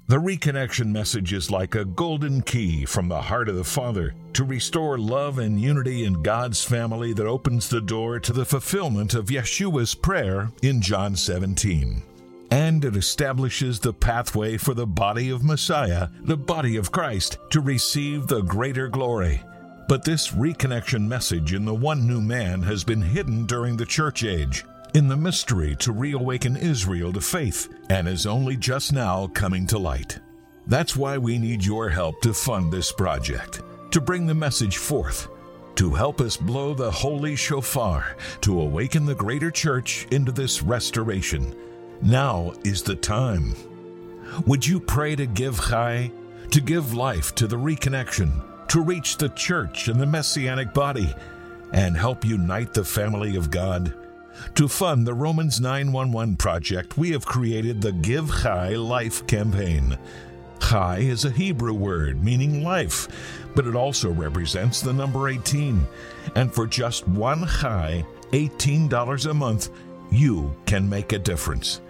The 0.06 0.18
reconnection 0.18 0.88
message 0.88 1.32
is 1.32 1.50
like 1.50 1.74
a 1.74 1.86
golden 1.86 2.42
key 2.42 2.84
from 2.84 3.08
the 3.08 3.22
heart 3.22 3.48
of 3.48 3.56
the 3.56 3.64
Father 3.64 4.12
to 4.40 4.44
restore 4.46 4.96
love 4.96 5.38
and 5.38 5.60
unity 5.60 6.06
in 6.06 6.22
God's 6.22 6.64
family 6.64 7.12
that 7.12 7.26
opens 7.26 7.68
the 7.68 7.78
door 7.78 8.18
to 8.20 8.32
the 8.32 8.46
fulfillment 8.46 9.12
of 9.12 9.26
Yeshua's 9.26 9.94
prayer 9.94 10.50
in 10.62 10.80
John 10.80 11.14
17. 11.14 12.02
And 12.50 12.82
it 12.82 12.96
establishes 12.96 13.78
the 13.78 13.92
pathway 13.92 14.56
for 14.56 14.72
the 14.72 14.86
body 14.86 15.28
of 15.28 15.44
Messiah, 15.44 16.08
the 16.22 16.38
body 16.38 16.78
of 16.78 16.90
Christ, 16.90 17.36
to 17.50 17.60
receive 17.60 18.28
the 18.28 18.40
greater 18.40 18.88
glory. 18.88 19.42
But 19.88 20.06
this 20.06 20.28
reconnection 20.28 21.06
message 21.06 21.52
in 21.52 21.66
the 21.66 21.74
one 21.74 22.06
new 22.06 22.22
man 22.22 22.62
has 22.62 22.82
been 22.82 23.02
hidden 23.02 23.44
during 23.44 23.76
the 23.76 23.84
church 23.84 24.24
age 24.24 24.64
in 24.94 25.06
the 25.06 25.18
mystery 25.18 25.76
to 25.80 25.92
reawaken 25.92 26.56
Israel 26.56 27.12
to 27.12 27.20
faith 27.20 27.68
and 27.90 28.08
is 28.08 28.24
only 28.24 28.56
just 28.56 28.90
now 28.90 29.26
coming 29.26 29.66
to 29.66 29.78
light. 29.78 30.18
That's 30.66 30.96
why 30.96 31.18
we 31.18 31.36
need 31.36 31.62
your 31.62 31.90
help 31.90 32.22
to 32.22 32.32
fund 32.32 32.72
this 32.72 32.90
project, 32.90 33.60
to 33.90 34.00
bring 34.00 34.26
the 34.26 34.34
message 34.34 34.76
forth, 34.76 35.28
to 35.74 35.90
help 35.90 36.20
us 36.20 36.36
blow 36.36 36.74
the 36.74 36.90
holy 36.90 37.34
shofar, 37.36 38.16
to 38.40 38.60
awaken 38.60 39.04
the 39.04 39.14
greater 39.14 39.50
church 39.50 40.06
into 40.10 40.32
this 40.32 40.62
restoration. 40.62 41.54
Now 42.02 42.52
is 42.64 42.82
the 42.82 42.96
time. 42.96 43.54
Would 44.46 44.66
you 44.66 44.80
pray 44.80 45.16
to 45.16 45.26
give 45.26 45.60
chai, 45.60 46.12
to 46.50 46.60
give 46.60 46.94
life 46.94 47.34
to 47.34 47.46
the 47.46 47.56
reconnection, 47.56 48.30
to 48.68 48.80
reach 48.80 49.16
the 49.16 49.28
church 49.30 49.88
and 49.88 50.00
the 50.00 50.06
messianic 50.06 50.72
body, 50.72 51.12
and 51.72 51.96
help 51.96 52.24
unite 52.24 52.72
the 52.72 52.84
family 52.84 53.36
of 53.36 53.50
God? 53.50 53.94
To 54.54 54.68
fund 54.68 55.06
the 55.06 55.14
Romans 55.14 55.60
911 55.60 56.36
project, 56.36 56.96
we 56.96 57.10
have 57.10 57.26
created 57.26 57.80
the 57.80 57.92
Give 57.92 58.30
Chai 58.42 58.70
Life 58.70 59.26
campaign. 59.26 59.98
Chai 60.70 60.98
is 60.98 61.24
a 61.24 61.30
Hebrew 61.32 61.72
word 61.72 62.22
meaning 62.22 62.62
life, 62.62 63.08
but 63.56 63.66
it 63.66 63.74
also 63.74 64.12
represents 64.12 64.80
the 64.80 64.92
number 64.92 65.28
18. 65.28 65.84
And 66.36 66.54
for 66.54 66.64
just 66.64 67.08
one 67.08 67.44
Chai, 67.44 68.06
$18 68.30 69.28
a 69.28 69.34
month, 69.34 69.70
you 70.12 70.54
can 70.66 70.88
make 70.88 71.12
a 71.12 71.18
difference. 71.18 71.80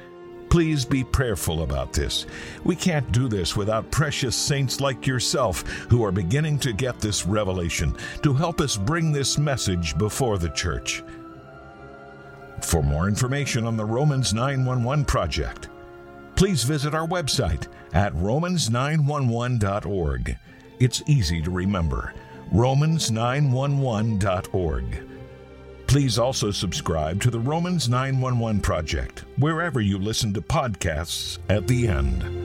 Please 0.48 0.86
be 0.86 1.04
prayerful 1.04 1.62
about 1.62 1.92
this. 1.92 2.24
We 2.64 2.74
can't 2.74 3.12
do 3.12 3.28
this 3.28 3.54
without 3.54 3.90
precious 3.90 4.34
saints 4.34 4.80
like 4.80 5.06
yourself 5.06 5.60
who 5.90 6.02
are 6.02 6.10
beginning 6.10 6.58
to 6.60 6.72
get 6.72 7.00
this 7.00 7.26
revelation 7.26 7.94
to 8.22 8.32
help 8.32 8.62
us 8.62 8.78
bring 8.78 9.12
this 9.12 9.36
message 9.36 9.98
before 9.98 10.38
the 10.38 10.48
church. 10.48 11.04
For 12.62 12.82
more 12.82 13.08
information 13.08 13.66
on 13.66 13.76
the 13.76 13.84
Romans 13.84 14.32
911 14.32 15.04
project, 15.04 15.68
please 16.40 16.64
visit 16.64 16.94
our 16.94 17.06
website 17.06 17.68
at 17.92 18.14
romans911.org. 18.14 20.38
It's 20.78 21.02
easy 21.06 21.42
to 21.42 21.50
remember 21.50 22.14
romans911.org. 22.54 25.02
Please 25.86 26.18
also 26.18 26.50
subscribe 26.50 27.20
to 27.20 27.30
the 27.30 27.38
Romans 27.38 27.90
911 27.90 28.62
project 28.62 29.26
wherever 29.36 29.82
you 29.82 29.98
listen 29.98 30.32
to 30.32 30.40
podcasts 30.40 31.38
at 31.50 31.68
the 31.68 31.86
end. 31.86 32.39